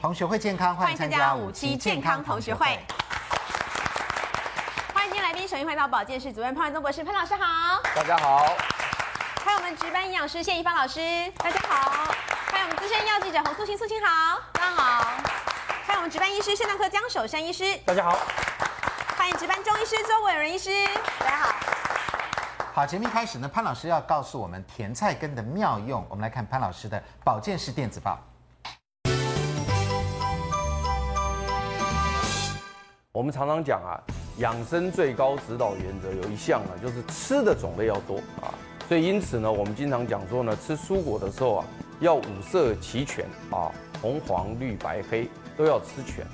[0.00, 2.78] 同学会健康，欢迎参加五期健康同学会。
[4.94, 7.80] 欢迎今天来宾，首先欢迎到保健室主任潘文宗博士，潘老师好。
[7.94, 8.54] 大家好。
[9.44, 11.00] 还有我们值班营养师谢一芳老师，
[11.38, 12.12] 大家好。
[12.46, 15.04] 还有我们资深药记者洪素琴，素琴好，大家好。
[15.84, 18.18] 还有我们值班医师肾脏科江守山医师，大家好。
[19.16, 20.70] 欢迎值班中医师周伟仁医师，
[21.18, 21.54] 大家好。
[22.74, 26.06] 好，节目一开始呢，潘老师要告诉我们甜菜根的妙用。
[26.08, 28.18] 我们来看潘老师的保健室电子报。
[33.14, 34.00] 我们常常讲啊，
[34.38, 38.48] 养生最高指导原则有一项啊，就是吃的种类要多啊。
[38.88, 41.64] 所以因此呢，我们经常讲说呢，吃蔬果的时候啊，
[42.00, 46.26] 要五色齐全啊，红黄绿白黑都要吃全。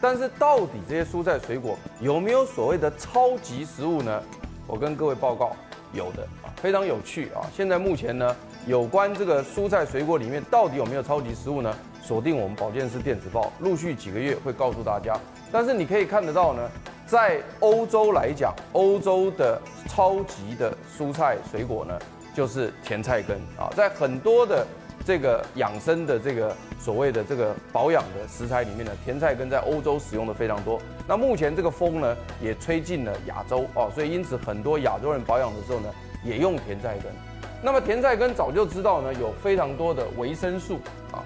[0.00, 4.22] 但是到底这些蔬菜水果有没有所谓的超级食物呢？
[4.66, 5.54] 我跟各位报告。
[5.92, 7.44] 有的啊，非常有趣啊！
[7.54, 8.34] 现在目前呢，
[8.66, 11.76] 有关这个蔬菜水果里面到底有没有超级食物呢？
[12.02, 15.18] 锁定我们保健室电子报，陆续几个月会告诉大家。
[15.50, 16.68] 但是你可以看得到呢，
[17.06, 21.98] 在欧洲来讲，欧洲的超级的蔬菜水果呢，
[22.34, 24.66] 就是甜菜根啊，在很多的。
[25.04, 30.80] 这个养生的这个所谓的这个保养的食材里面呢，甜菜根在欧洲使用的非常多。
[31.08, 35.88] 那目前这个风呢也吹进了亚洲哦，所以因此很多亚洲人保养的时候呢
[36.22, 37.12] 也用甜菜根。
[37.60, 40.78] 那么甜菜根早就知道呢有非常多的维生素
[41.10, 41.18] 啊，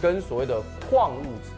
[0.00, 1.50] 跟所谓的矿物质。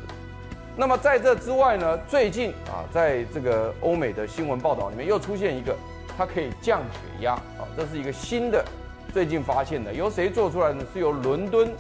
[0.77, 5.77] 那么在这之外呢，最近啊在这个欧美的新闻报道里面又出现一个，
[6.17, 8.65] 它可以降血压啊，这是一个新的。
[9.13, 10.85] 最近发现的，由谁做出来呢？
[10.93, 11.73] 是由伦敦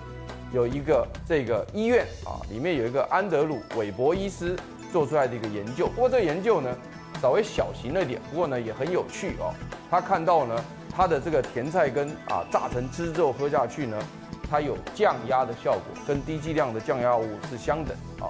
[0.50, 4.56] 有一个这个医院啊，里面有一个安德鲁韦伯医师
[4.90, 5.86] 做出来的一个研究。
[5.88, 6.74] 不过这个研究呢，
[7.20, 9.54] 稍微小型了一点，不过呢也很有趣哦。
[9.90, 13.98] 他看到呢，他的这个甜菜根啊，榨成汁之后喝下去呢，
[14.50, 18.26] 它有降压的效果，跟低剂量的降压物是相等啊。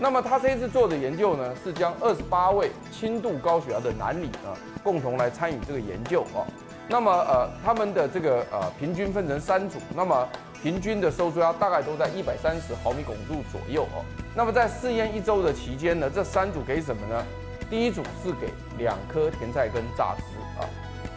[0.00, 6.46] 那么他这一次做的研究呢，是将二十八位轻度高血压的男女啊，共同来参与这个研究啊。
[6.88, 10.28] 那么呃，他们的这个呃平均分成三组，那么
[10.62, 14.04] 平均的收缩压大概都在一百三十毫米汞柱左右哦。
[14.36, 17.24] 那么在试验一周的期间呢，这三组给什么呢？
[17.68, 20.22] 第一组是给两颗甜菜根榨汁
[20.60, 20.64] 啊，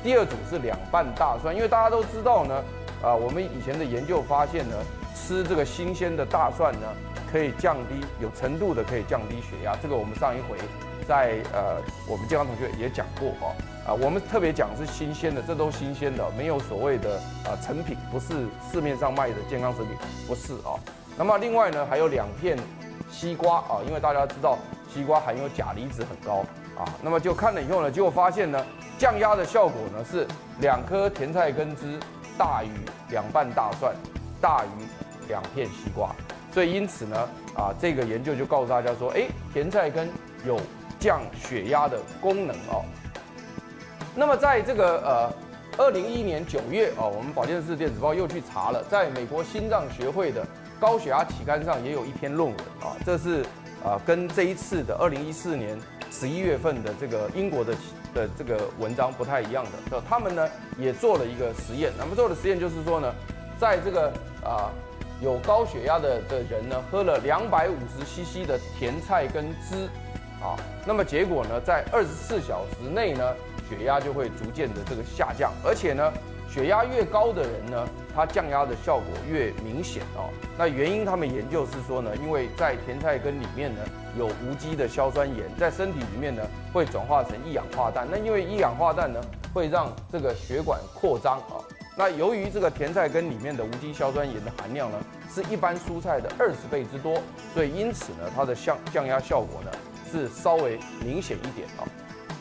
[0.04, 2.64] 第二组是两瓣大蒜，因为大家都知道呢，
[3.02, 4.76] 啊，我们以前的研究发现呢，
[5.16, 6.88] 吃这个新鲜的大蒜呢，
[7.32, 10.58] 可以降低有程度的可以降低血压，这个我们上一回。
[11.08, 13.54] 在呃，我们健康同学也讲过哈
[13.88, 19.98] 啊，我们特别讲是新鲜的，这都新鲜的，没有所谓的啊成品，不是市面上卖的健康食品，
[20.28, 20.78] 不是啊。
[21.18, 22.56] 那么另外呢，还有两片
[23.10, 24.60] 西瓜啊，因为大家知道
[24.94, 26.46] 西瓜含有钾离子很高
[26.80, 28.64] 啊，那么就看了以后呢，结果发现呢，
[28.98, 30.26] 降压的效果呢是
[30.62, 32.00] 两颗甜菜根汁
[32.42, 32.72] 大于
[33.12, 33.94] 两瓣大蒜，
[34.42, 36.16] 大于两片西瓜，
[36.52, 40.10] 所以因此呢啊，这个研究就告诉大家说，哎，甜菜根
[40.44, 40.60] 有。
[41.02, 42.86] 降血压的功能哦。
[44.16, 50.46] 那么在这个呃，二零一一年九月哦，我们保健室电子报又去查了，在美国心脏学会的
[50.80, 53.44] 高血压期刊上也有一篇论文啊，这是
[53.84, 55.76] 啊跟这一次的二零一四年
[56.12, 57.74] 十一月份的这个英国的
[58.14, 63.14] 的这个文章不太一样的，他们呢也做了一个实验，那么做的实验就是说呢，
[63.60, 64.12] 在这个
[64.44, 64.72] 啊
[65.22, 69.90] 有高血压的的人呢，喝了两百五十 CC 的甜菜根汁。
[70.42, 70.58] 啊，
[70.88, 73.36] 那么结果呢，在二十四小时内呢，
[73.70, 76.12] 血压就会逐渐的这个下降，而且呢，
[76.50, 80.34] 血压越高的人呢，他降压的效果越明显哦。
[80.58, 83.82] 那原因他们研究是说呢，因为在甜菜根里面呢，
[84.18, 86.42] 有无机的硝酸盐，在身体里面呢，
[86.74, 88.08] 会转化成一氧化氮。
[88.10, 89.20] 那因为一氧化氮呢，
[89.54, 91.60] 会让这个血管扩张啊。
[91.98, 94.98] 那由于这个甜菜根里面的无机硝酸盐的含量呢，
[95.34, 97.22] 是一般蔬菜的二十倍之多，
[97.54, 99.72] 所以因此呢，它的降降压效果呢。
[100.12, 101.88] 是稍微明显一点啊。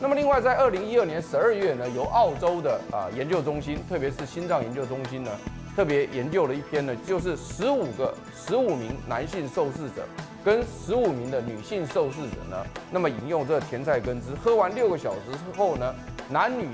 [0.01, 5.31] 那么另外，在二零一二年十二月呢，由澳洲的啊研究中心，特别是心脏研究中心呢，
[5.75, 10.05] 特别研究了一篇呢，就是十五个十五名男性受试者
[10.43, 12.57] 跟十五名的女性受试者呢，
[12.91, 15.95] 那么饮用这甜菜根汁，喝完六个小时之后呢，
[16.29, 16.67] 男女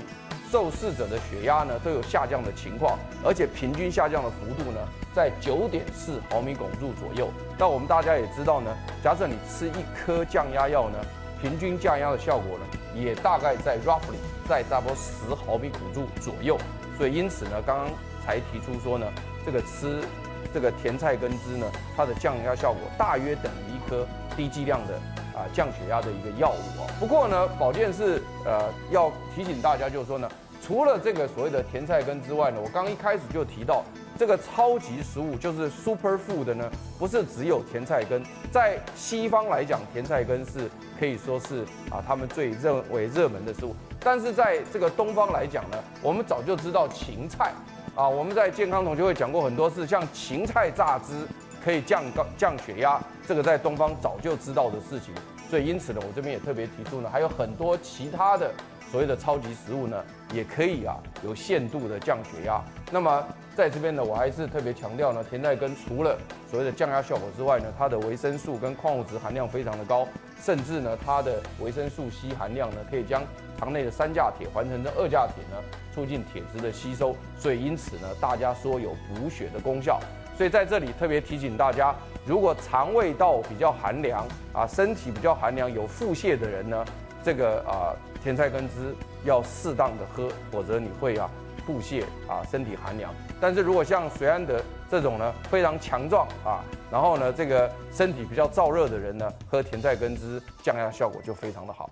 [0.50, 4.80] 受试者的血压呢都有下降的情况，而且平均下降的幅度呢
[5.14, 7.28] 在九点四毫米汞柱左右。
[7.56, 8.74] 那我们大家也知道呢，
[9.04, 10.98] 假设你吃一颗降压药呢，
[11.40, 14.18] 平均降压的效果呢也大概在 roughly
[14.48, 16.58] 在差不多十毫米汞柱左右。
[16.96, 17.88] 所以因此呢，刚刚
[18.28, 19.06] 才提出说呢，
[19.46, 20.04] 这个吃
[20.52, 21.66] 这个甜菜根汁呢，
[21.96, 25.00] 它的降压效果大约等于一颗低剂量的。
[25.38, 26.90] 啊，降血压的一个药物啊。
[26.98, 30.28] 不过呢，保健是呃要提醒大家，就是说呢，
[30.60, 33.84] 除了这个所谓的甜菜根之外呢，我刚刚一开始就提到，
[34.18, 38.20] 这个超级食物就是 super food 呢，不是只有甜菜根，
[38.50, 43.76] 在西方来讲，甜菜根是可以说是啊他们最认为热门的食物。
[44.00, 47.52] 但是在这个东方来讲呢，我们早就知道芹菜
[47.98, 51.26] 啊，我们在健康同学会讲过很多次，像芹菜榨汁
[51.64, 55.12] 可以降高降血压，这个在东方早就知道的事情。
[55.50, 58.52] 所以因此呢，我这边也特别提出呢，还有很多其他的
[58.92, 60.00] 所谓的超级食物呢，
[60.32, 62.62] 也可以啊有限度的降血压。
[62.92, 66.16] 那么在这边呢，我还是特别强调呢，甜菜根除了
[66.48, 70.06] 所谓的降压效果之外呢，它的维生素跟矿物质含量非常的高，
[70.40, 73.24] 甚至呢，它的维生素 C 含量呢，可以将
[73.58, 75.62] 肠内的三价铁换成这二价铁呢，
[75.92, 77.14] 促进铁质的吸收。
[77.36, 80.00] 所以因此呢，大家说有补血的功效。
[80.36, 81.92] 所以在这里特别提醒大家，
[82.24, 86.84] 如果肠胃道比较寒凉啊，身体比较寒凉，有腹泻的人呢，
[87.24, 87.90] 这个啊
[88.22, 88.94] 甜菜根汁
[89.24, 91.28] 要适当的喝，否则你会啊
[91.66, 93.12] 腹泻啊身体寒凉。
[93.40, 101.90] 但是如果像水安德这种呢非常强壮啊，然后呢这个身体比较燥热的人呢，喝甜菜根汁降压效果就非常的好。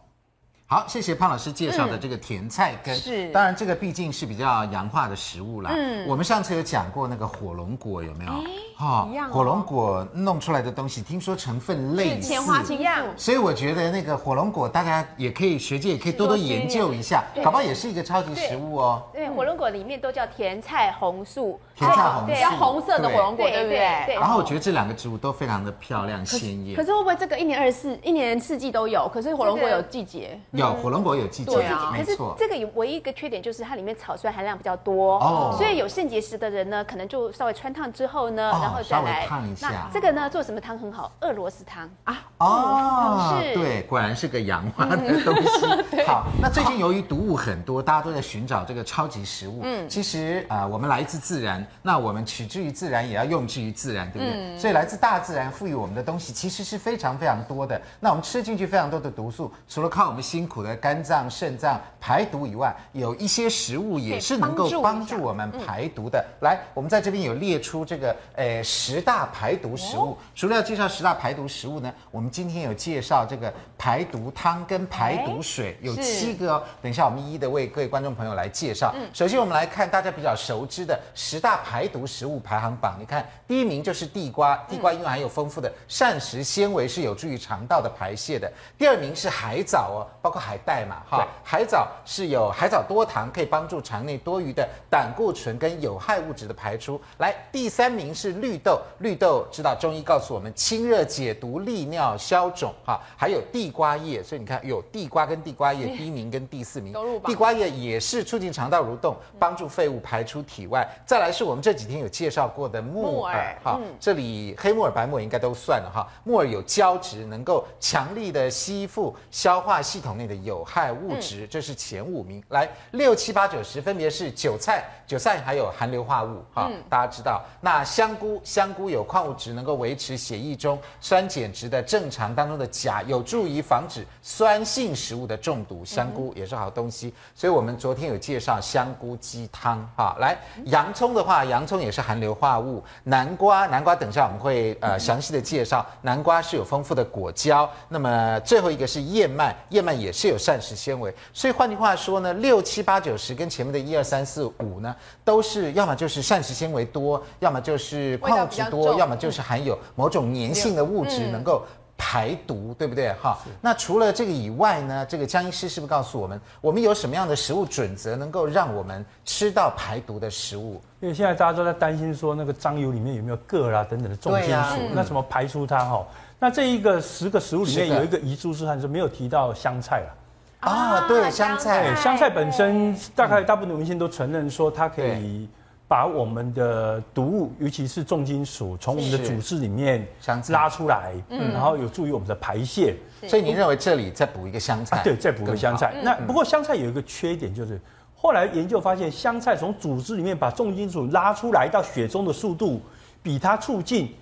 [0.69, 2.93] 好，谢谢潘老师介绍的这个甜菜根。
[2.93, 5.71] 嗯、是，当然这个毕竟是比较洋化的食物啦。
[5.73, 8.33] 嗯，我们上次有讲过那个火龙果，有没有？
[8.79, 13.07] 哈、哦，火龙果弄出来的东西，听说成分类似，前花青样。
[13.17, 19.03] 所以我觉得那个火龙果，大家也可以学界也可以多多研究一下，搞不好也是一个超级食物哦。
[19.15, 24.05] 对，火龙果里面都叫甜菜红素，甜菜红素，对，红色的火龙果，对不对？
[24.05, 24.15] 对。
[24.17, 26.77] 然后我觉得这两个植物都非常的漂亮鲜艳。
[26.77, 29.09] 可是会不会这个一年二十四，一年四季都有？
[29.09, 30.39] 可是火龙果有季节。
[30.51, 39.89] 有火龙果有季节，对啊，可是这个有唯一一个缺点就是它里面草酸含量比较多哦，所以有肾结石的人呢，可能就稍微穿烫之后呢，然后再来烫一下。
[39.93, 41.13] 这个呢，做什么汤很好？
[41.21, 46.03] 俄罗斯汤啊，哦，是，对，果然是个洋化的东西。
[46.07, 49.61] 好，那最近由于毒物很多，大家都在寻找这个超级食物。
[49.63, 54.59] 嗯，其实啊，我们来自自然，那我们取之于自然，也要用之于自然，对不对？
[54.59, 57.81] 所以来自大自然赋予我们的东西，其实是非常非常多的。
[58.01, 66.25] 那我们吃进去非常多的毒素，除了靠我们辛苦的肝脏、肾脏排毒以外，有一些食物也是能够帮助我们排毒的。
[66.41, 68.15] 来，我们在这边有列出这个
[68.57, 70.17] 呃十大排毒食物。
[70.35, 76.63] 除了要介绍十大排毒食物呢，我们今天有介绍这个排毒汤跟排毒水，有七个哦。
[76.83, 78.95] 等一下我们一一的为各位观众朋友来介绍。
[79.13, 82.97] 首先我们来看大家比较熟知的十大排毒食物排行榜。
[82.99, 88.51] 你看第一名就是地瓜，地瓜因为含有丰富的膳食纤维，是有助于肠道的排泄的。
[88.77, 91.87] 第二名是海藻哦，包括海带嘛，哈，海藻。
[92.05, 97.01] 是有海藻多糖，可以帮助肠内多余的胆固醇跟有害物质的排出。
[97.19, 103.01] 来，第三名是绿豆，绿豆知道中医告诉我们清热解毒、利尿消肿哈。
[103.17, 106.93] 还有地瓜叶，所以你看有地瓜跟地瓜叶，第一名跟第四名，
[107.25, 110.87] 地瓜叶也是促进肠道蠕动，帮助废物排出体外。
[111.07, 116.07] 再来是我们这几天有介绍过的木耳哈，这里黑木耳、白木耳应该都算了哈。
[116.25, 121.77] 木耳有胶质，能够强力的吸附消化系统内的有害物质，这是。
[121.87, 127.45] 前五名来六七八九十分别是韭菜，韭菜还有含硫化物哈，嗯、大家知道。
[127.61, 135.85] 那香菇，香菇有矿物质，能够维持血液中酸碱值的正常当中的钾，有助于防止酸性食物的中毒。
[135.85, 140.17] 香菇也是好东西，所以我们昨天有介绍香菇鸡汤哈。
[140.19, 142.83] 来，洋葱的话，洋葱也是含硫化物。
[143.05, 145.87] 南瓜，南瓜等下我们会呃详细的介绍。
[146.03, 147.71] 南瓜是有丰富的果胶。
[147.89, 161.63] 那么最后一个是燕麦，燕麦也是有膳食纤维，所以换句话说呢，六七八九十跟前面的一二三四五呢，都是要么就是膳食纤维多，要么就是矿物质多，要么就是含有某种粘性的物质能够
[161.97, 163.13] 排毒，嗯、对不对？
[163.15, 170.81] 哈，那除了这个以外呢，这个江医师是不是告诉我们，我们有什么样的食物准则能够让我们吃到排毒的食物？
[171.01, 175.79] 因为现在大家都在担心说，那个脏油里面有没有铬啊等等的重金属，啊嗯、那怎么排出它？
[175.85, 176.07] 哈，
[176.39, 180.15] 那这一个十个食物里面有一个遗珠之憾是没有提到香菜了。
[180.61, 185.49] 啊，对，香菜，香菜本身大概大部分文献都承认说它可以
[185.89, 190.07] 把我们的毒物，尤其是重金属，从我们的组织里面
[190.49, 192.97] 拉出来，嗯，然后有助于我们的排泄。
[193.27, 195.01] 所以您认为这里再补一个香菜？
[195.05, 195.95] 对，再补个香菜。
[196.03, 197.81] 那不过香菜有一个缺点，就是
[198.15, 202.81] 后来研究发现，香菜从组织里面把重金属拉出来到血中的速度，
[203.23, 204.15] 比它促进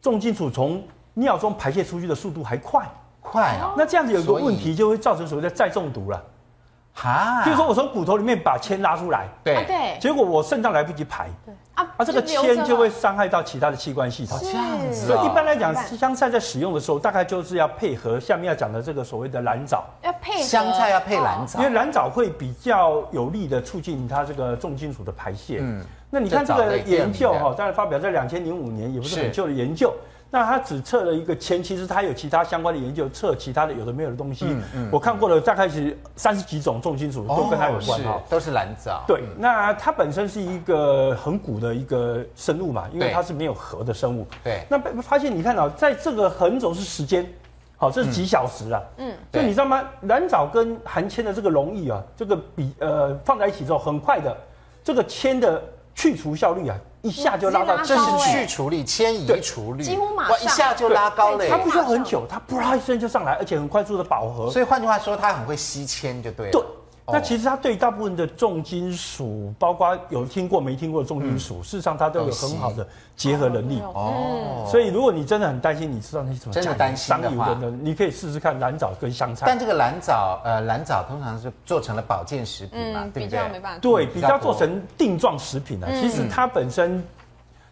[0.00, 0.82] 重金属从
[1.14, 2.88] 尿中排泄出去的速度还快。
[3.20, 3.72] 快啊！
[3.76, 6.20] 那这样子有一个问题，就会造成所谓的再中毒了。
[6.94, 9.64] 哈，就是说我从骨头里面把铅拉出来，对。
[9.64, 11.54] 对，结果我肾脏来不及排，对。
[11.74, 14.38] 啊，啊这个铅就会伤害到其他的器官系统。
[14.42, 25.60] 这样子，所以一般来讲，香菜在使用的时候，大概就是要配合下面要讲的这个所谓的蓝藻，要配香菜要配蓝藻，因为蓝藻会比较有力的促进它这个重金属的排泄。
[25.62, 29.94] 嗯，那你看这个研究哈，当然发表在两千零五年，也不是很旧的研究。
[30.34, 34.46] 那他只测了一个铅，其实他有其他相关的研究，测其他的有的没有的东西。
[34.48, 34.88] 嗯嗯。
[34.90, 39.04] 我看过了，大概是三十几种重金属都跟它有关哈，都是蓝藻。
[39.06, 44.26] 对，那它本身是一个很古的一个生物嘛，因为它是没有核的生物。
[44.42, 44.64] 对。
[44.70, 47.30] 那发现你看到，在这个横轴是时间，
[47.76, 48.80] 好，这是几小时啊？
[48.96, 49.12] 嗯。
[49.34, 49.84] 所以你知道吗？
[50.04, 54.34] 蓝藻跟含铅的这个溶液啊，这个比呃放在一起之后，很快的，
[54.82, 55.62] 这个铅的
[55.94, 56.76] 去除效率啊。
[57.02, 61.48] 一下就拉到，这是去除率、迁移除率，几乎马上一下就拉高了。
[61.48, 64.50] 它不需要很久，它啪一声就上来，而且很快速的饱和。
[64.50, 66.52] 所以换句话说，它很会吸铅，就对了。
[66.52, 66.62] 对。
[67.06, 73.80] 那其实它对大部分的重金属，包括有听过没听过的重金属，事实上它都有很好的结合能力。
[73.80, 74.66] 哦。
[74.70, 79.46] 所以如果你真的很担心，你知道那种真的担心的话，你可以试试看蓝藻跟香菜。
[79.46, 83.80] 但这个蓝藻，呃，蓝藻通常是做成了保健食品嘛，对不对？
[83.80, 85.88] 对，比较做成定状食品啊。
[86.00, 87.02] 其实它本身。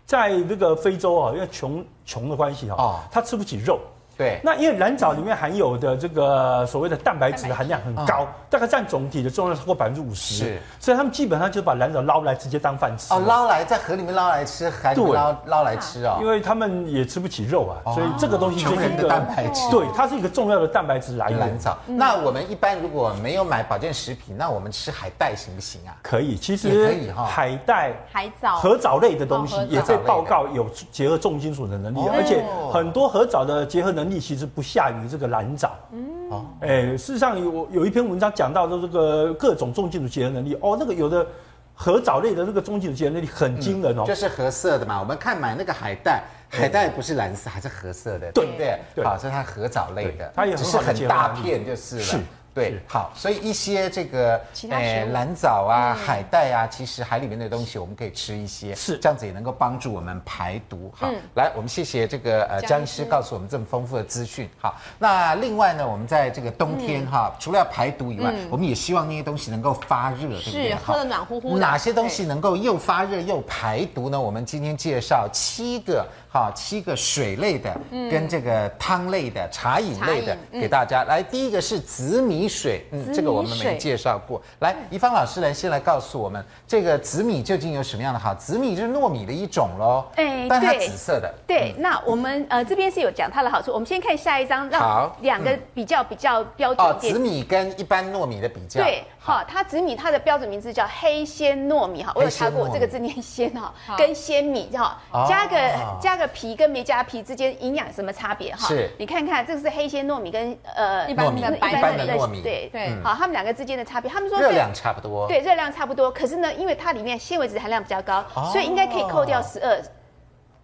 [0.06, 3.78] 在那个非洲啊，因为穷穷的关系啊，它吃不起肉。
[4.20, 10.34] 对，那因为蓝藻里面含有的这个所谓的蛋白质的含量很高，大概占总体的重量超过百分之五十。
[10.34, 13.14] 是，所以他们基本上就把蓝藻捞来直接当饭吃。
[13.14, 16.18] 哦，捞来在河里面捞来吃，还捞捞来吃啊？
[16.20, 19.62] 因为他们也吃不起肉啊，所以这个东西就是一个蛋白质。
[19.70, 21.38] 对，它是一个重要的蛋白质来源。
[21.38, 21.78] 蓝藻。
[21.86, 25.96] 那我们一般如果没有买保健食品，那我们吃海带行不行啊？
[26.02, 27.24] 可以，其实可以哈。
[27.24, 34.20] 海带、海藻、核藻类的东西也被报告有结合重金属的能力，而且很多核藻的结合能力。
[34.20, 41.26] 其实不下于这个蓝藻，嗯，哎，事实上有有一篇文章讲到的这个各种重金属结合能力，哦，那个有的
[41.74, 45.00] 核藻类的那个重金属结合能力很惊人哦，就是褐色的嘛。
[45.00, 48.78] 我们看买那个海带，海带不是蓝色，还是褐色的，对不对？
[48.94, 52.24] 对好，所以它核藻类的，它也是很大片，就是了。
[52.52, 60.92] 对，好，所以一些这个呃蓝藻啊、海带啊，其实海里面的东西我们可以吃一些，是这样子也能够帮助我们排毒。
[60.94, 64.48] 好，来，我们谢谢这个呃江医师告诉我们这么丰富的资讯。
[64.58, 70.70] 好，那另外呢，我们在这个冬天哈，除了要排毒以外，我们也希望那些东西能够发热，对不对？
[70.70, 71.56] 是，喝的暖乎乎。
[71.58, 74.20] 哪些东西能够又发热又排毒呢？
[74.20, 76.06] 我们今天介绍七个。
[76.32, 81.20] 哈，七个水类的，跟这个汤类的、茶饮类的，给大家来。
[81.20, 84.40] 第一个是紫米水，嗯，这个我们没介绍过。
[84.60, 88.34] 来，怡芳老师来先来告诉我们，这个紫米究竟有什么样的好？
[88.34, 91.32] 紫米就是糯米的一种喽，哎，但它紫色的。
[91.46, 93.72] 对，那我们呃这边是有讲它的好处。
[93.72, 96.86] 我们先看下一张，让两个比较比较标准。
[96.86, 98.82] 哦，紫米跟一般糯米的比较。
[98.82, 99.02] 对。
[99.22, 105.56] 好，它紫米它的标准名字叫黑鲜糯米哈，我有查过这个字念鲜哈，跟鲜米哈，加个
[106.00, 108.66] 加个皮跟没加皮之间营养什么差别哈？
[108.66, 119.82] 是，你看看这个是黑鲜糯米跟呃一般的一般的糯米，对对，好，他们两个之间的差别，他们说热量差不多，对，热量差不多，可是呢，因为它里面纤维质含量比较高，所以应该可以扣掉十二。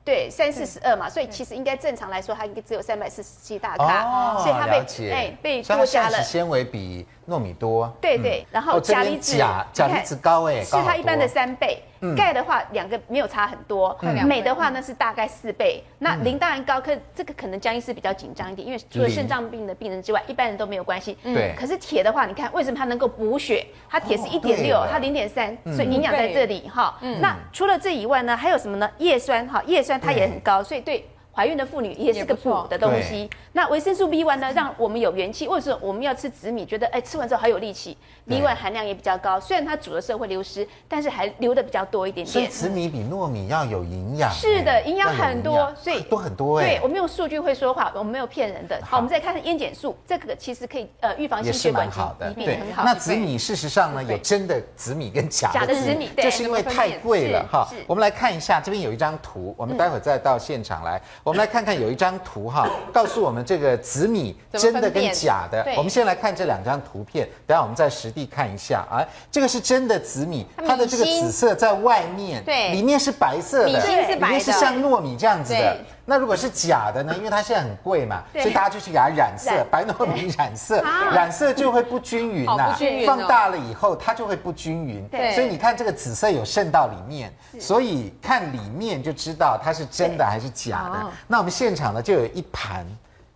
[0.05, 6.23] 对，三四十二嘛，所以其实应该正常来说，它应该只有三百四十七大卡，所以它被哎被多加了。
[6.23, 7.93] 纤维比糯米多。
[8.01, 11.83] 对对，然后钾离子，钾钾离子高哎，是它一般的三倍。
[12.15, 13.99] 钙的话，两个没有差很多。
[14.27, 15.83] 镁的话呢是大概四倍。
[15.99, 21.19] 那磷当然高，可这个可能江医师比较紧张一点，因为除了肾脏病的病人之外，一般人都没有关系。
[21.25, 21.55] 对。
[21.59, 23.67] 可是铁的话，你看为什么它能够补血？
[23.91, 26.97] 它铁是一点六，它零点三，所以营养在这里哈。
[27.21, 28.89] 那除了这以外呢，还有什么呢？
[28.99, 29.97] 叶酸哈，叶酸。
[30.07, 31.05] 它也很高，所以对
[31.37, 33.29] 怀孕的妇女也是个补的东西。
[33.53, 35.47] 那维生素 B one 呢，让我们有元气。
[35.47, 36.65] 为什么我们要吃紫米？
[36.65, 37.95] 觉得哎，吃完之后好有力气。
[38.27, 42.33] B one 含量也比较高，虽然它煮的时候会流失，但是还留的比较多一点点。
[42.33, 44.33] 所以紫米比糯米要有营养。
[44.33, 46.79] 是的，营养很多，所以多很多哎。
[46.79, 48.81] 对，我们用数据会说话，我们没有骗人的。
[48.83, 51.99] 好，我们再看看烟碱素，这个其实可以呃预防心血管疾
[52.35, 52.83] 病，很好。
[52.83, 57.69] 那紫米事实上呢，有真的紫米跟假的紫米，就是因为太贵了哈。
[57.87, 64.37] 我们来看一下，这边有一张图，我们待会再到现场来，我们来看看有一张图哈，告诉我们这个紫米。
[64.53, 69.03] 真的跟假的，我们先来看这两张图片，等下我们再实地看一下啊。
[69.29, 73.67] 这个是真的紫米，它的这个紫色在外面，对，里面是白色的，
[74.15, 75.77] 里面是像糯米这样子的。
[76.07, 77.15] 那如果是假的呢？
[77.17, 80.81] 因为它现在很贵嘛，所以大家就去给它染色，白糯米染色，
[81.13, 82.75] 染色就会不均匀呐。
[83.05, 85.07] 放大了以后，它就会不均匀。
[85.09, 91.07] 对所以你看这个紫色有渗到里面，所以看里面就知道它是真的还是假的。
[91.27, 92.87] 那我们现场呢就有一盘。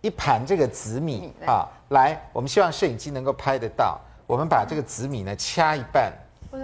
[0.03, 4.01] 一盘这个紫米啊，来，我们希望摄影机能够拍得到。
[4.25, 6.11] 我们把这个紫米呢掐一半，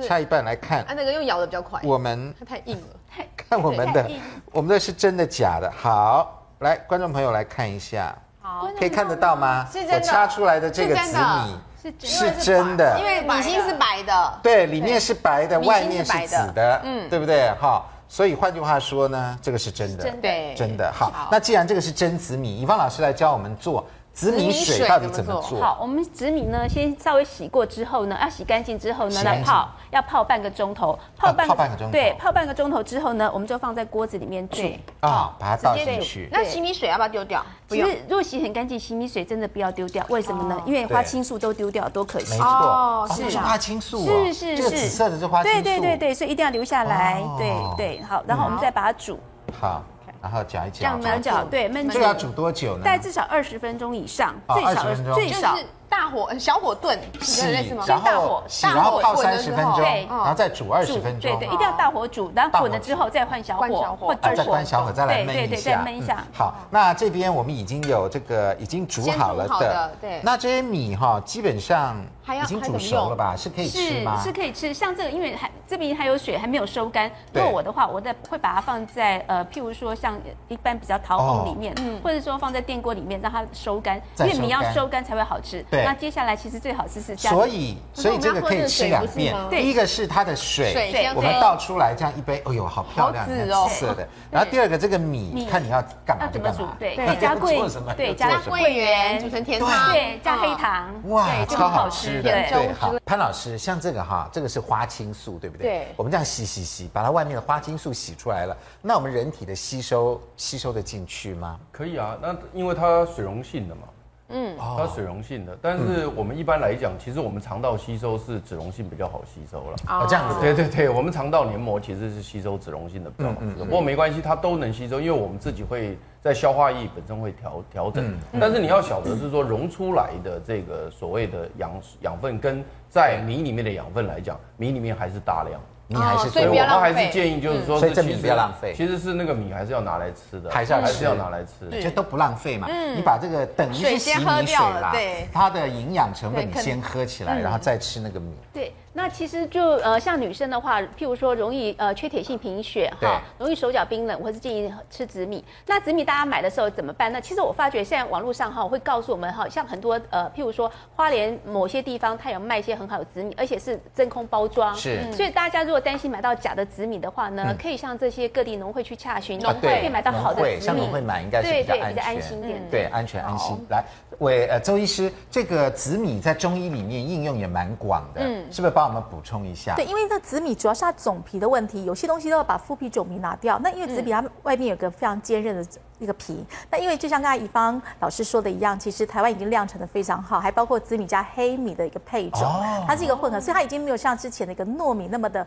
[0.01, 0.79] 掐一半来看。
[0.85, 1.79] 啊，那个用咬的比较快。
[1.83, 2.96] 我们它太硬了，太
[3.35, 4.11] 看我们的，
[4.51, 5.71] 我们的是真的假的。
[5.71, 9.67] 好，来，观众朋友来看一下，好，可以看得到吗？
[9.71, 9.95] 是真的。
[9.95, 14.39] 我掐出来的这个紫米是真的，因为米心是白的。
[14.43, 17.51] 对，里面是白的，外面是紫的，嗯，对不对？
[17.59, 17.85] 哈。
[18.09, 23.85] 所以换句话说呢，这个是真的，真的真的好，那既然这个是真紫米，以芳老师来教我们做。
[24.17, 25.61] 紫米水到底怎么做？
[25.61, 31.91] 好，我们紫米呢，先稍微洗过之后呢，要洗干净之后呢，来泡，要泡半个钟头，泡半个钟头。
[31.91, 34.63] 对，泡半个钟头之后呢，我们就放在锅子里面煮。
[35.01, 36.27] 啊，把它倒进去。
[36.31, 37.45] 那洗米水要不要丢掉？
[37.69, 40.03] 其实如果洗很干净，洗米水真的不要丢掉。
[40.09, 40.59] 为什么呢？
[40.65, 42.31] 因为花青素都丢掉多可惜。
[42.31, 44.03] 没错，是花青素。
[44.03, 45.61] 是是是，这个紫色的是花青素。
[45.61, 47.21] 对对对对，所以一定要留下来。
[47.37, 49.19] 对对，好，然后我们再把它煮。
[49.61, 49.83] 好。
[50.27, 51.89] 然后搅一搅，这样焖搅，对，焖。
[51.89, 52.83] 这个要煮多久呢？
[52.83, 55.57] 大概至少二十分钟以上，最少最少。
[55.89, 57.49] 大火小火炖，洗，
[57.85, 61.31] 然后洗，然后泡三十分钟，然后再煮二十分钟。
[61.39, 65.71] 对对，一定要大火煮，然后滚了之后再换小火，或再关小火再来焖一下。
[65.71, 66.23] 再焖一下。
[66.33, 70.19] 好，那这边我们已经有这个已经煮好了的，对。
[70.23, 71.95] 那这些米哈，基本上
[72.43, 73.35] 已经煮熟了吧？
[73.35, 74.21] 是可以吃吗？
[74.21, 74.73] 是可以吃。
[74.73, 77.09] 像这个，因为还这边还有水，还没有收干。
[77.33, 80.17] 如果我的话，我再会把它放在呃，譬如说像
[80.49, 85.65] 一般比较陶瓮里面，或者说放在电锅里面让它收干，因为米要收干才会好吃。
[85.83, 89.35] 那接下来其实最好是是这样，所以所以这个可以吃两遍。
[89.49, 94.07] 第一个是它的水，我们倒出来这样一杯，哎呦，好漂亮，紫色的。
[94.31, 96.75] 然后第二个这个米，看你要干嘛就干嘛。
[96.79, 97.61] 对，可以加桂，
[97.95, 102.29] 对，加桂圆煮成甜汤，对，加黑糖，哇，超好吃的。
[102.31, 105.67] 对，好，潘老师，像这个哈，这个是花青素，对不对？
[105.67, 105.87] 对。
[105.95, 111.59] 我们这样洗洗洗，把它外面的花青素洗出来了，那我们人体的吸收吸收的进去吗？
[111.71, 113.81] 可以啊，那因为它水溶性的嘛。
[114.29, 119.75] 嗯，它水溶性的，但是我们一般来讲，其实我们肠道吸收是脂溶性比较好吸收了。
[119.87, 120.39] 哦，这样子。
[120.41, 128.13] 对对对，我们肠道黏膜其实是吸收脂溶性的比较好吸收，不过没关系，它都能吸收，因为我们自己会在消化液本身会调调整。
[128.39, 135.61] 但是你要晓得是说溶出来的这个所谓的养养分，跟在米里面的养分来讲，米里面还是大量。
[135.87, 138.73] 你还是，所以我们还是建议，就是说，所以这米不要浪费。
[138.75, 142.67] 其实是那个米还是要拿来吃的，还是要还是要拿来吃，这都不浪费嘛。
[142.95, 148.33] 你把这个等于是洗米水啦，对它的营养成分你先喝起来，然后再吃那个米。
[148.53, 148.73] 对。
[148.93, 155.45] 那其实就呃，像女生的话，譬如说容易呃缺铁性贫血哈，容易手脚冰冷，我是建议吃紫米。
[155.67, 157.13] 那紫米大家买的时候怎么办？
[157.13, 164.73] 那其实我发觉现在网络上哈会告诉我们哈，像很多呃譬如说花莲某些地方它有卖一些很好的紫米，而且是真空包装。
[164.73, 164.99] 是。
[165.13, 170.59] 所以大家如果担心买到假的紫米的话呢，可以向这些各地农会去洽询，农会可以买到好的紫米。
[170.59, 172.03] 像农会买应该是比较安全。
[172.03, 172.61] 安心点。
[172.69, 173.57] 对，安全安心。
[173.69, 173.83] 来，
[174.19, 179.75] 喂，呃，周医师，这个紫米在中医里面应用也蛮广的，嗯，是不是帮我们补充一下？
[179.75, 183.59] 对，因为这紫米主要是它种皮的问题，有些东西都要把麸皮种皮拿掉。
[183.59, 185.65] 那因为紫米它外面有个非常坚韧的。
[185.99, 192.41] 一个皮，那因为就像刚才怡芳老师说的一样，其实台湾已经量产的非常好，还包括紫米加黑米的一个配种，
[192.87, 195.45] 它是一个混合，所以它已经没有像之前的一个糯米那么的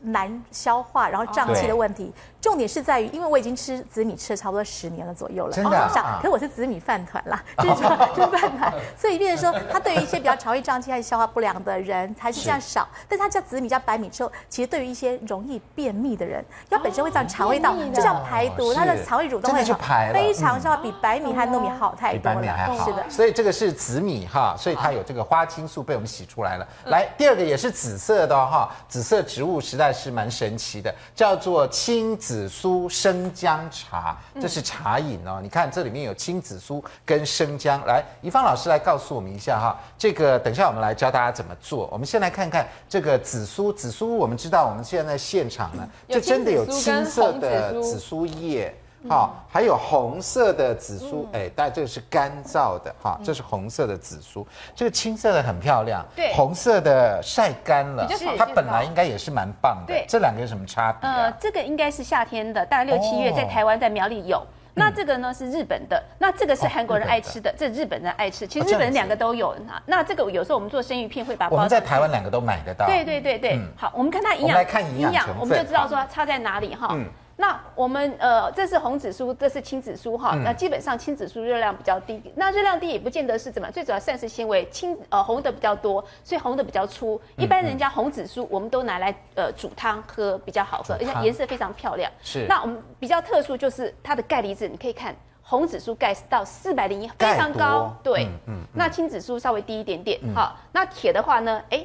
[0.00, 2.12] 难消化，然后胀气的问题。
[2.40, 7.82] 重点是在于，因为我已经吃紫米吃了差不多十年了左右了，真的，可是我是紫米饭团啦， 就是
[8.16, 19.78] 就是饭团，所以变成说，它对于一些比较肠胃胀气还是消化不良的人还是这样少，但是它加紫米加白米之后，其实对于一些容易便秘的人，它本身会让肠胃道就像排毒，它的肠胃蠕动会好。
[20.12, 22.18] 非常消化，比白米和糯米好太多了。
[22.18, 22.84] 比白米还好。
[22.84, 26.66] 是的，所以这个是紫米哈，所以它有这个花青素被我们洗出来了。
[26.86, 35.40] 来，第二个也是紫色的哈，紫色植物实在是蛮神奇的，叫做青紫苏生姜茶，这是茶饮哦。
[35.42, 37.84] 你看这里面有青紫苏跟生姜。
[37.86, 41.88] 来，怡芳老师来告诉我们一下哈，这个等一下我们来教大家怎么做。
[41.92, 48.74] 我们先来看看这个紫苏，紫苏我们知道我们现在在现场呢，这真的有青色的紫苏叶。
[49.08, 61.08] 好，还有红色的紫苏，哎，但这个是干燥的，哈，这是红色的紫苏，这个青色的很漂亮，对，红色的晒干了，它本来应该也是蛮棒的，对，这两个有什么差别？
[61.08, 76.94] 呃，这个应该是夏天的，大概六七月在台湾在苗栗有，那这个呢是日本的，那这个是韩国人爱吃的，这日本人爱吃，其实日本人两个都有，那那这个有时候我们做生鱼片会把我们在台湾两个都买得到，对对对对，好，我们看它营养，来看营养，我们就知道说它差在哪里哈。
[77.40, 80.34] 那我们呃，这是红紫苏，这是青紫苏哈。
[80.44, 87.18] 那基本上青紫苏热量比较低，那热量低也不见得是怎么，最主要膳食纤维青呃红的比较多，所以红的比较粗。
[87.38, 92.12] 一般人家红紫苏我们都拿来呃煮汤喝比较好喝，而且颜色非常漂亮。
[92.22, 92.44] 是。
[92.46, 97.96] 那我们比较特殊就是它的钙离子，你可以看红紫苏钙到四百零一，非常高。
[98.02, 98.28] 对。
[98.46, 98.60] 嗯。
[98.74, 100.20] 那青紫苏稍微低一点点。
[100.34, 100.54] 好。
[100.72, 101.62] 那铁的话呢？
[101.70, 101.79] 哎。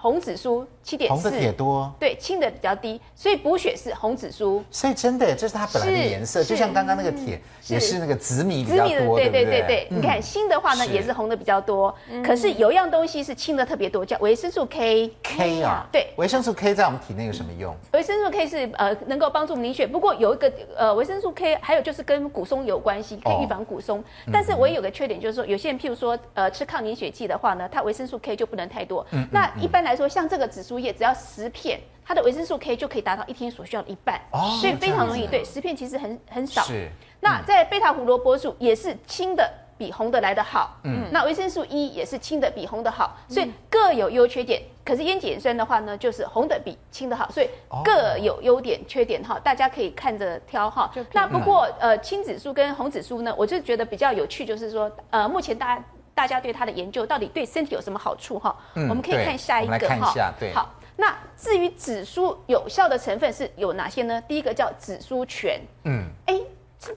[0.00, 4.64] 红紫苏七点四，红的铁多，对，青的比较低，所以补血是红紫苏。
[4.70, 9.62] 所以真的，这是它本来的颜色，就像刚刚那个铁也是那个紫米比较多，对对对？
[9.66, 9.88] 对。
[9.90, 15.10] 你看锌的话呢，也是红的比较多，可是有一样东西是青的特别多，叫维生素 K。
[15.22, 17.76] K 啊，对，维生素 K 在我们体内有什么用？
[17.92, 24.02] 维生素 K 是呃能够帮助凝血，不过有一个呃维生素 K 还有就是跟骨松有关系，可以预防骨松。
[24.32, 29.04] 但是我也有个缺点，就是说有些人譬如说呃吃抗凝血剂的话呢，它维生素 K 就不能太多。
[29.30, 35.26] 那一般来说，像这个紫苏叶只要十片，它的维生素 K 就可以达到一天所需要的一半，哦、所以非常容易。
[35.26, 36.62] 对，十片其实很很少。
[36.62, 36.88] 是。
[37.20, 40.78] 那在贝塔胡萝卜素也是青的比红的来得好。
[40.84, 41.08] 嗯。
[41.12, 44.62] 那维生素 E 也是青的比红的好，所以各有优缺点。
[44.84, 47.48] 可是烟碱酸的话呢，就是红的比青的好，所以
[47.84, 50.90] 各有优点缺点哈，大家可以看着挑哈。
[51.12, 55.84] 那不过呃，青紫苏跟红紫苏呢，我就觉得比较有趣，就是说呃，目前大家。
[56.14, 58.54] 大家对它的研究到底对身体有什么好处哈？
[58.74, 60.34] 嗯、我们可以看下一个哈。
[60.38, 64.22] 对，好，那至于紫苏有效的成分是有哪些呢？
[64.28, 65.58] 第一个叫紫苏醛。
[65.84, 66.38] 嗯，哎，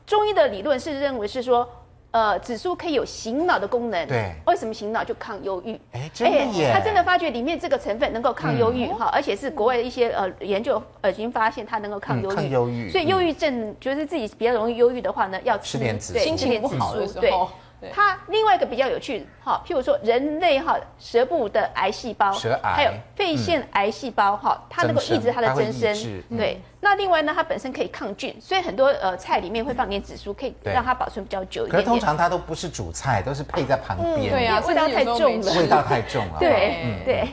[0.05, 1.69] 中医的理论是认为是说，
[2.11, 4.05] 呃，紫苏可以有醒脑的功能。
[4.07, 5.79] 对，为什么醒脑就抗忧郁？
[5.93, 6.71] 哎，真的耶！
[6.73, 12.35] 他真的发觉里面这个成分能够抗忧郁哈，嗯、而且是国外的一些呃研究呃已经发现它能够抗忧郁。
[12.35, 12.89] 抗忧郁。
[12.89, 17.49] 所以忧郁症觉得自己比较容易忧郁的话呢，要吃点紫苏，心情不好的时候。
[17.91, 26.61] 它另外一个比较有趣，哈，譬如说人类哈舌部的癌细胞，舌癌，还有肺腺癌细胞哈，它能够抑制它的增生，对。
[26.79, 31.71] 那另外呢，它本身可以抗菌，所以很多呃菜里面会放点紫苏，可以让它保存比较久一点。
[31.71, 37.15] 可是通常它都不是主菜，都是配在旁边，对啊，味道太重了，味道太重了，对对。
[37.15, 37.27] 然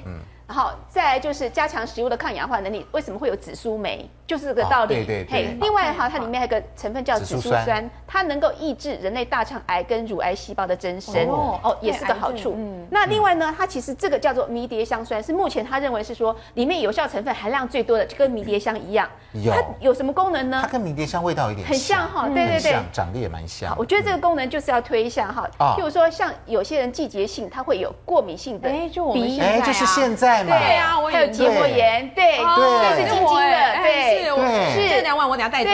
[0.51, 4.09] 后再来就是加强食物的抗氧化能力，为什么会有紫苏酶？
[4.27, 4.95] 就是这个道理。
[4.95, 5.59] 对对对。
[5.61, 11.29] 另外哈，它里面还有个成分叫紫苏酸，它能够抑制人类大肠癌跟乳癌细胞的增生。
[11.29, 12.55] 哦哦，也是个好处。
[12.57, 12.87] 嗯。
[12.91, 19.09] 那另外呢，它其实这个叫做迷迭香酸，是目前他认为是说里面有效成分含量最多的，就跟迷迭香一样。
[19.33, 19.53] 有。
[19.53, 20.61] 它有什么功能呢？
[20.63, 22.29] 它跟迷迭香味道有点很像哈。
[22.29, 22.77] 对对对。
[22.93, 23.75] 长得也蛮像。
[23.77, 25.51] 我觉得这个功能就是要推一下哈。
[25.77, 28.71] 譬如说，像有些人季节性他会有过敏性的
[29.13, 29.45] 鼻炎。
[29.45, 30.59] 哎，就是现在嘛。
[30.59, 31.21] 对啊，我也。
[31.21, 34.25] 还有结膜炎，对，对，是晶晶的，对，
[34.73, 35.71] 是，这两碗我等下带走，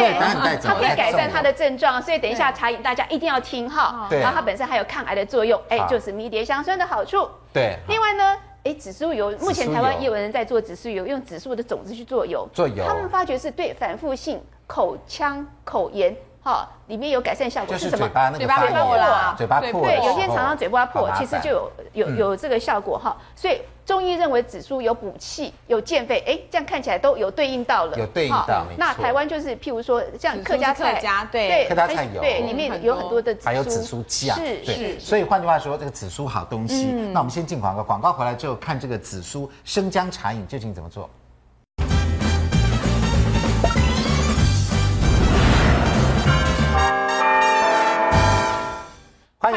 [0.61, 4.09] 它可以改善它的症状，所以等一下茶饮大家一定要听哈。
[4.11, 7.29] 然后它本身还有抗癌的作用，哎，就是迷迭香酸的好处。
[7.53, 16.17] 对，另外呢，哎，紫苏油，目前台湾也有人在做紫苏油，用紫苏的种子去做油，做油，他们发觉是对反复性口腔口炎。
[16.43, 18.07] 哈，里面有改善效果是什么？
[18.07, 19.83] 嘴巴那个发炎啦，嘴巴破。
[19.83, 23.17] 对，有些常常嘴巴破，其实就有有有这个效果哈。
[23.35, 27.97] 所以中医认为紫苏有补气、有健肺，哎，这样看起来都有对应到了。
[27.97, 35.01] 有对应到，那台湾就是譬如说像客家菜，对，客家菜有，对，里面有很多的紫苏，还有紫苏酱，是是。
[35.01, 36.87] 所以换句话说，这个紫苏好东西。
[37.13, 41.09] 那我们先进广告，广告回来之后看这个紫苏生姜茶饮究竟怎么做。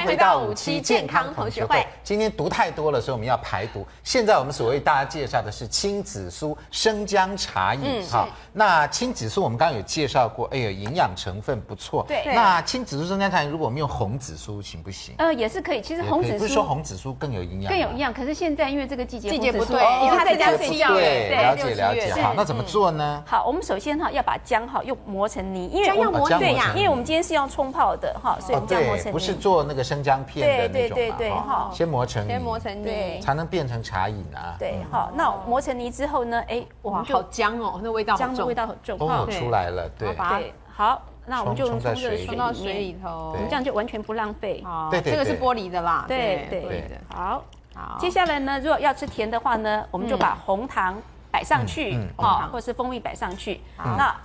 [0.10, 1.86] 回到五期健康同学会。
[2.04, 3.86] 今天读太多了，所以我们要排毒。
[4.04, 8.04] 现在我们所为大家介绍的是青紫苏生姜茶饮。
[8.10, 12.04] 好，那青紫苏我们刚刚有介绍过，哎呦，营养成分不错。
[12.08, 12.24] 对。
[12.26, 15.14] 那青紫苏生姜茶饮，如果我们用红紫苏行不行？
[15.20, 15.82] 呃，也是可以。
[15.82, 18.12] 其实红紫苏不是说红紫苏更有营养，更有营养。
[18.12, 20.96] 可是现在因为这个季节季节不对，因为它在家睡觉。
[20.96, 22.12] 对，了解了解。
[22.20, 23.24] 好，那怎么做呢？
[23.28, 29.12] 好，我们首先哈要把姜哈用磨成泥，因为要磨对呀，因为我们今天是要冲泡的哈，所以我们这样磨成泥。
[29.12, 30.46] 不是做那个生姜片。
[30.46, 34.56] 对对对对，好，先磨成泥，先磨成泥，才能变成茶饮啊。
[34.60, 36.44] 对，好，那磨成泥之后呢？
[36.48, 40.14] 哎，哇，好姜哦，那味道姜的味道很重，哦，出来了，对。
[40.14, 44.64] 对，好，那我们就冲在水冲到水里头，我们这样就完全不浪费。
[44.90, 47.44] 对对，这个是玻璃的啦，对对对，好，
[47.76, 50.96] 好，接下来呢，如果要吃甜的话呢，我们就把红糖
[51.32, 54.16] 摆上去，啊，或是蜂蜜摆上去，那。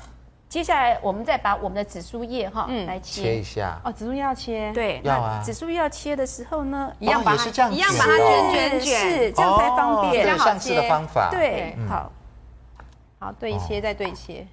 [0.55, 3.77] 接下来，我们再把我们的紫苏叶哈，来切一下。
[3.83, 4.71] 哦，紫苏叶要切。
[4.73, 5.43] 对，要啊。
[5.45, 11.29] 紫苏叶要切的时候呢，一样把它一样把它卷卷卷，是这样才方便，比较好切的方法。
[11.29, 12.13] 对，好，
[13.19, 14.47] 好对切再对切，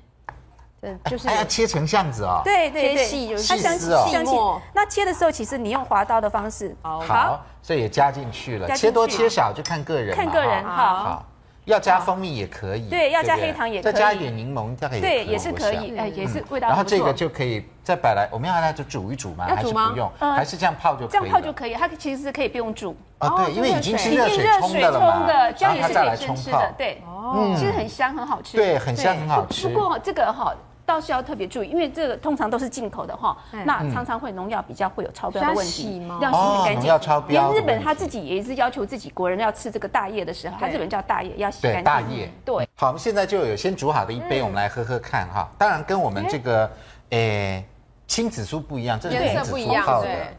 [0.82, 2.42] 这就是还要切成这样子哦。
[2.44, 4.60] 对对对，细丝哦，细末。
[4.74, 6.76] 那切的时候，其实你用滑刀的方式。
[6.82, 10.66] 好，这也加进去了，切多切少就看个人，看个人。
[10.66, 11.24] 好。
[11.66, 16.68] 要加蜂蜜也可以，对，要加黑糖也可以，再加一点柠檬，这样可以，对，也是可以，哎，也是味道。
[16.68, 19.46] 然后这个就可以再摆来，我们要来就煮一煮吗？
[19.48, 20.12] 还是不用？
[20.20, 21.10] 还是这样泡就可以？
[21.12, 22.96] 这样泡就可以，它其实是可以不用煮。
[23.20, 29.68] 哦，对，因为已经是热水冲的了嘛，这样也是可以生吃的，对，哦，其实很香，很好吃，对，很香，很好吃。
[29.68, 30.54] 不过这个哈。
[30.92, 36.76] 倒是要特别注意，因为这个通常都是进口的哈，那常常会农药比较会有超标的问题，要洗很干净。
[36.76, 41.84] 农药超标，连日本他自己也是要求自己国人要吃这个大叶的时候，他日本叫大叶，要洗干净。
[41.84, 42.68] 大叶，对。
[42.76, 45.50] 好，我们现在就有先煮好的一杯，我们来喝喝看哈。
[45.58, 46.70] 当然跟我们这个
[47.12, 47.64] 诶
[48.08, 50.36] 青紫苏不一样，这是颜色不一样，对。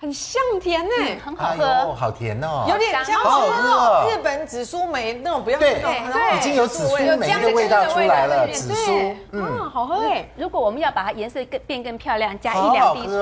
[0.00, 0.90] 很香甜呢，
[1.24, 8.92] 很好喝，好甜哦，有点像哦，日本紫苏梅那种不要对对，已经有紫苏梅的味道出来了，紫苏，
[9.32, 10.24] 嗯，好喝哎。
[10.36, 13.20] 如果我们要把它颜色更变更漂亮，加一两滴醋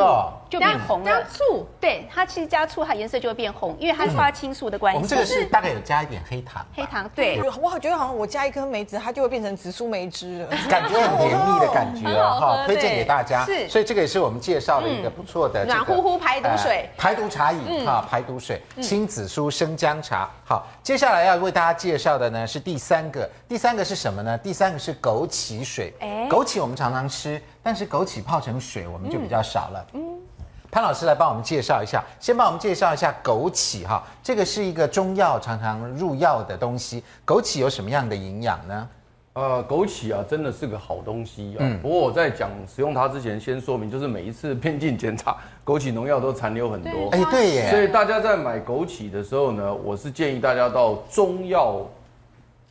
[0.50, 1.06] 就变红了。
[1.06, 4.96] 加醋，对，它其实加醋，它颜色就会变红，因为它是花青素的关系。
[4.96, 7.40] 我们这个是大概有加一点黑糖，黑糖对。
[7.62, 13.46] 我好觉得好像我加一颗梅子，它就会变成紫苏梅汁了， 感觉很甜蜜的感觉哦，哈，推荐给大家。
[13.46, 17.46] 是，所以这个也是我们介绍的一个不错的暖乎乎排毒水，排毒茶。
[17.52, 20.28] 饮哈，排毒水，青紫苏生姜茶。
[20.44, 24.36] 好，接下来要为大家介绍的呢是第三个，第三个是什么呢？
[24.38, 25.94] 第三个是枸杞水。
[26.00, 29.86] 哎，枸杞我们常常吃，但是枸杞泡成水我们就比较少了。
[29.94, 30.02] 嗯，
[30.70, 37.02] 潘老师来帮我们介绍一下，先帮我们介绍一下枸杞哈，这个是一个中药常常入药的东西。
[37.24, 38.88] 枸杞有什么样的营养呢？
[39.36, 41.60] 呃，枸杞啊，真的是个好东西啊。
[41.60, 41.78] 嗯。
[41.82, 47.10] 不过我在讲使用它之前，先说明，就是每一次边境检查， 枸杞农药都残留很多。
[47.10, 47.70] 哎，对耶。
[47.70, 51.82] 所以大家在买枸杞的时候呢，我是建议大家到中药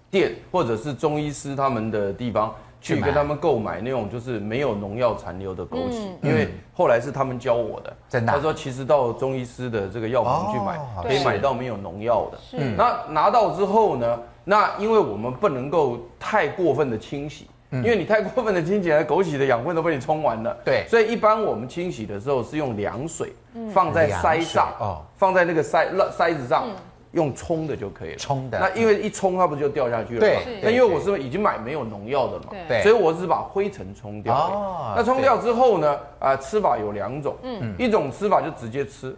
[0.10, 2.51] 店或者是中医师他们的地方
[2.82, 7.93] 去跟他们购买那种就是没有农药残留的枸杞，因为后来是他们教我的。
[8.10, 8.34] 真的。
[8.34, 12.39] 他说，其实到中医师的这个药房去买，可以买到没有农药的。
[12.39, 12.58] 是。
[12.75, 14.19] 那拿到之后呢？
[14.45, 20.55] 那因为我们不能够太过分的清洗，因为你太过分的清洗，枸杞的养分都被你冲完了。
[20.63, 23.34] 对，所以一般我们清洗的时候是用凉水
[23.73, 26.67] 放在筛上，哦，放在那个筛筛子上，
[27.12, 28.17] 用冲的就可以了。
[28.17, 28.60] 冲的。
[28.60, 30.41] 那因为一冲它不就掉下去了吗？
[30.45, 30.60] 对。
[30.62, 34.36] 那因为我是已经买没有农药的嘛，对，所以我是把灰尘冲掉。
[34.36, 34.93] 哦。
[34.95, 35.99] 那冲掉之后呢？
[36.19, 39.15] 啊，吃法有两种，嗯，一种吃法就直接吃。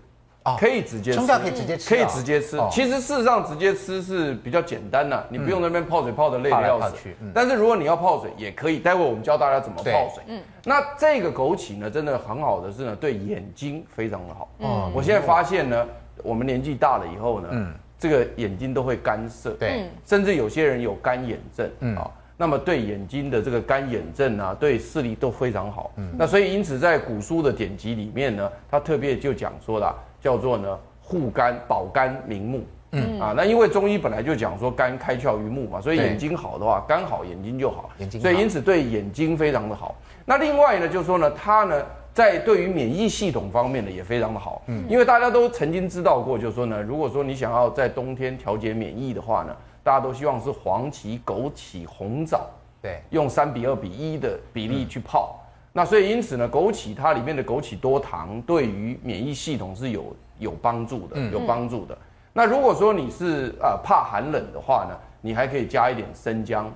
[0.56, 2.58] 可以直接吃，冲掉可以直接吃，可以直接吃。
[2.72, 6.96] 其实事实上直接吃是比较简单的，你不用那边泡水泡的累的要死。
[7.34, 9.84] 但是如果你要泡水也可以，待会我们教大家怎么泡
[10.14, 10.24] 水。
[10.28, 14.50] 嗯，那这个枸杞呢，真的很好的是呢，对眼睛非常的好。
[14.60, 15.86] 嗯，我现在发现呢，
[16.24, 25.92] 我们年纪大了以后呢，嗯，这个眼睛都会干涩，对，甚至有些人有干眼症，嗯啊，那么对眼睛的这个干眼症啊，对视力都非常好。
[25.98, 29.96] 嗯，那所以因此在古书的典籍里面呢，他特别就讲说了。
[30.22, 33.20] 叫做呢护肝保肝明目，嗯。
[33.20, 39.96] 啊，那因为中医本来就讲说肝开窍于目嘛，所以眼睛好的话，肝好眼睛就好，眼睛所以因此对眼睛非常的好。
[40.26, 41.82] 那另外呢，就是说呢，它呢
[42.14, 52.48] 在对于免疫系统方面呢也非常的好，嗯，因为大家都曾经知道过，就是说呢，如果说你想要在冬天调节免疫的话呢，大家都希望是黄芪、枸杞、红枣，
[52.82, 55.40] 对，用三比二比一的比例去泡。
[55.78, 60.06] 那所以因此呢，枸杞它里面的枸杞多糖对于免疫系统是有
[60.40, 61.94] 有帮助的，有帮助的。
[61.94, 62.02] 嗯、
[62.34, 66.72] 那如果说你是呃怕寒冷的话呢，你还可以加一点生姜。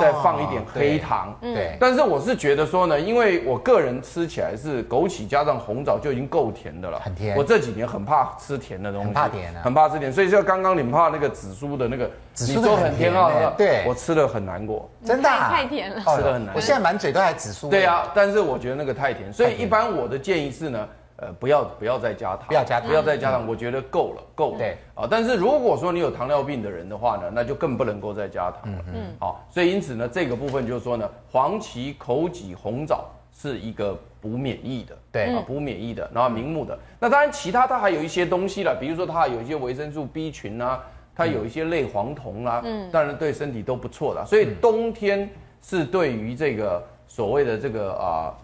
[0.00, 1.76] 再放一点黑糖，对。
[1.78, 7.36] 但是我是觉得说呢，因为我个人吃起来是枸杞加上红枣就已经够甜的了，很甜。
[7.36, 10.10] 我这几年很怕吃甜的东西，很怕甜，很怕吃甜。
[10.10, 16.54] 所以就刚刚你们怕那个紫苏的那个，紫苏很甜啊，对，我吃了很难过，真的太甜了，吃的很难。
[16.54, 17.68] 我现在满嘴都还紫苏。
[17.68, 20.88] 对啊，但是我觉得那个太甜，所以一般我的建议是呢。
[21.18, 24.58] 呃，不要不要再加糖，不要加糖，不要再加糖，我觉得够了，够了。
[24.58, 28.84] 对啊，但是如果说你有糖尿病的人的话呢，那就更不能够再加糖了。
[28.92, 36.78] 嗯，好，所以因此呢，这个部分就是说呢，黄芪、枸杞、红枣是一个补免疫的，对啊，补免疫的，然后明目的。
[37.00, 44.22] 那当然，其他它还有一些东西了，比如说它还有一些维生素 B 群啊，它有一些类黄酮啊，嗯，当然对身体都不错的。
[44.26, 45.30] 所以冬天
[45.62, 48.34] 是对于这个所谓的这个啊。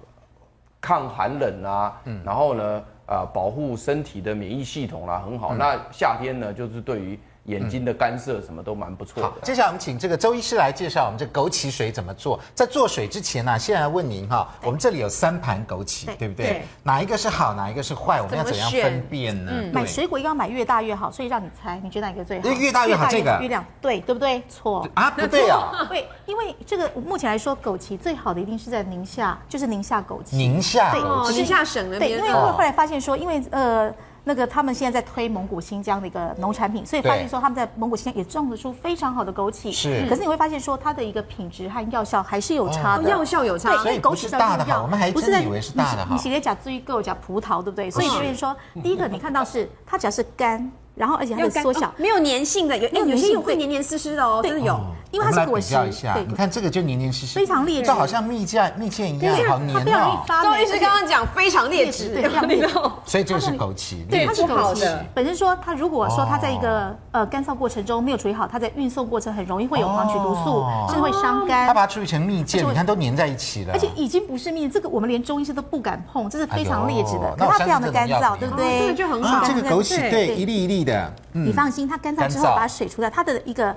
[0.83, 5.55] 抗寒冷啊，嗯，然后呢，啊、呃，保护身体的免疫系统啦、啊，很好。
[5.55, 7.19] 嗯、那夏天呢，就是对于。
[7.45, 9.29] 眼睛的干涩什么都蛮不错的。
[9.29, 12.39] 好，接下来我们请这个周医师来介绍我们这枸杞水怎么做。
[12.55, 16.63] 在做水之前呢，先来问您哈，我们这里有三盘枸杞，对不对？
[16.85, 18.23] 哪一个是好，哪一个是坏？
[18.23, 19.53] 我们要怎样分辨呢？
[19.73, 22.49] 买水果要买越大越好，所以让你猜，你觉得哪个最好？
[22.49, 24.41] 越大越好，这个月亮对对不对？
[24.49, 30.37] 错啊，不对啊，对，因为这个目前来说，枸杞最好的一定是在宁夏，就是宁夏枸杞。
[30.37, 32.13] 宁夏，对，宁夏省那边。
[32.13, 33.93] 对，因为后来发现说，因为呃。
[34.25, 39.73] 那个他们现在在推蒙古新疆的一个农产品，所以发现说他们在蒙古新疆也种得出非常好的枸杞。
[39.73, 43.71] 是，可是你会发现说它的一个品质和药效还是有差的，药效有差。
[43.71, 46.15] 对，因为枸杞大的好，我们还真以为是大的好。
[46.15, 47.91] 你写的讲追够讲葡萄，对不对？
[47.91, 54.79] 所以这边说，第一个你看到是它只要是干然后而且它的缩小，没有粘性的，有哎有些有会黏黏湿湿的哦，真的有，
[55.11, 55.75] 因为它是果实。
[56.15, 60.23] 对，你看这个就黏黏湿湿，非常劣质，就好像蜜饯蜜饯一样，好黏哦。
[60.43, 62.69] 周医师刚刚讲非常劣质，对，非常劣质。
[63.07, 64.97] 所以这个是枸杞，对，它是枸杞。
[65.15, 71.67] 本身说它如果说它在一个呃干燥过程中没有处理好，它在运送过程很容易会有黄曲毒素，甚至会伤肝。
[71.67, 78.81] 它把它处理成蜜饯，你看都粘在一起了，而且已经不是蜜，这个我们连中医师都不敢碰，这是非常劣质的，可它非常的干燥，对不对？
[78.81, 80.33] 这个就很好，这个枸杞对。
[80.43, 83.77] 一粒一粒的，你放心，它干燥之后把水除掉，它的一个。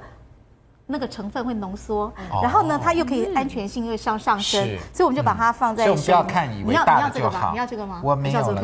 [0.88, 2.12] 那个成分会浓缩，
[2.44, 4.62] 然后呢，它又可以安全性又上上升，
[4.94, 5.86] 所以我们就把它放在。
[5.86, 7.52] 所以我们不要看以为大就好。
[7.54, 8.02] 你要这个吗？
[8.04, 8.62] 我没有了。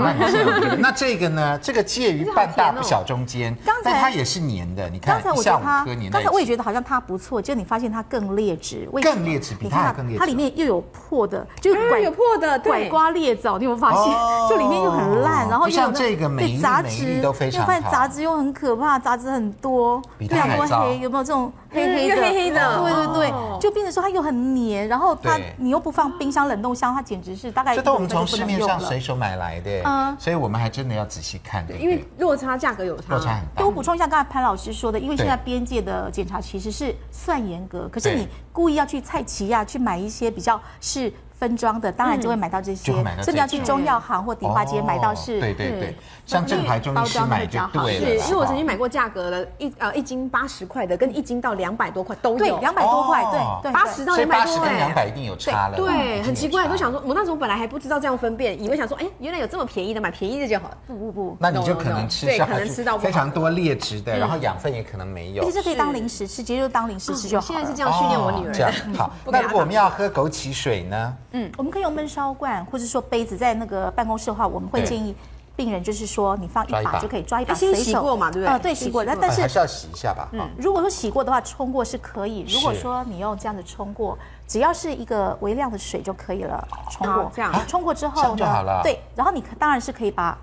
[0.78, 1.58] 那这个呢？
[1.60, 4.88] 这个介于半大不小中间，但它也是黏的。
[4.88, 10.20] 你看，刚才我觉得它，刚才我也觉得好像它不错，就你发现它更劣质，更劣质，比它更劣质。
[10.20, 14.14] 它里面又有破的，就拐有破的，拐瓜裂枣，你有没有发现？
[14.48, 17.68] 就里面又很烂，然后又像这个每杂质都非常好。
[17.68, 22.16] 发现杂质又很可怕，杂质很多，非常多黑，有没有这种黑黑的？
[22.16, 22.82] 黑黑的。
[22.82, 27.76] 对对对，就变成说它又很黏，然后它你又不放冰箱冷冻箱，它简直是大概。
[27.76, 33.62] 这都我们从市面上随手买来的，嗯，所以我们还真的要仔细看，因为落差价格有差，落差很大。
[33.62, 41.12] 多补充一下，刚才潘老师说的，因为现在边界的检查其实是算严格，可是你故意要去菜奇亚去买一些比较是。
[41.42, 45.40] 分装的当然就会买到这些，甚至要去中药行或迪化街买到是。
[45.40, 45.98] 对对对，
[46.32, 48.24] 像正牌中医师买就对了。
[48.24, 52.38] 是，因为我曾经买过价格的，一呃一斤八十块的，跟一斤到两百多块都有。
[52.38, 54.46] 对，两百多块，对对，八十到两百多。
[54.46, 55.76] 八十跟两百一定有差了。
[55.76, 60.72] 对，很奇怪，都想说，我那时候本来还不知道这样分辨，以为想说，哎，原来有这么便宜的，买便宜的就好。
[60.88, 65.44] 不不不，那你就可能吃下，可能吃到非常多劣质的，然后养分也可能没有。
[65.44, 67.46] 其实可以当零食吃，直接就当零食吃就好。
[67.46, 68.54] 现在是这样训练我女儿。
[68.54, 69.12] 这样好。
[69.28, 71.14] 那如果我们要喝枸杞水呢？
[71.34, 75.16] 嗯，我们可以用闷烧罐，或者说杯子，在那个办公室的话，我们会建议
[75.56, 78.48] 病人就是说，你放一把就可以抓一把，先洗过嘛，对不对？
[78.48, 80.28] 呃，对，洗过，但但是还是要洗一下吧。
[80.32, 82.46] 嗯，如果说洗过的话，冲过是可以。
[82.50, 86.68] 如果说你用这样子冲过，只要是一个微量的水就可以了。
[86.90, 90.38] 冲过这样，冲过之后呢，对，然后你当然是可以把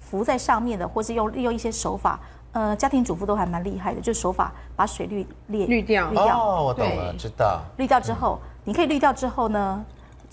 [0.00, 2.18] 浮在上面的，或是用利用一些手法，
[2.52, 6.08] 呃，家庭主妇都还蛮厉害的，就手法把水滤滤滤掉。
[6.08, 7.60] 滤掉哦，我懂了，知道。
[7.76, 9.84] 滤掉之后，你可以滤掉之后呢？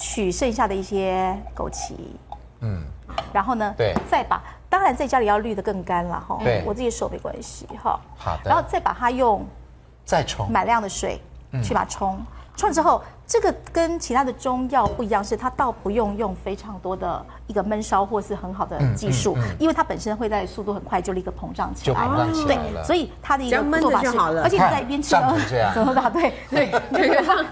[0.01, 1.91] 取剩下的一些枸杞，
[2.61, 2.83] 嗯，
[3.33, 9.45] 然后呢，对，再把，当然在家里要滤得更干了哈，对，我自己手没关系哈，好的，然后再把它用，
[10.05, 10.49] 再冲。
[10.51, 11.21] 满量的水
[11.63, 12.19] 去把它冲，
[12.55, 13.01] 冲了之后。
[13.29, 22.81] 这个跟其他的中药不一样，是它倒不用用非常多的一个闷烧或是很好的技术，因为它本身会在速度很快就立刻膨胀起来，就膨胀起来了。
[22.81, 25.15] 对，所以它的一个做法是，而且你在一边吃，
[25.75, 26.09] 怎么打？
[26.09, 26.71] 对对，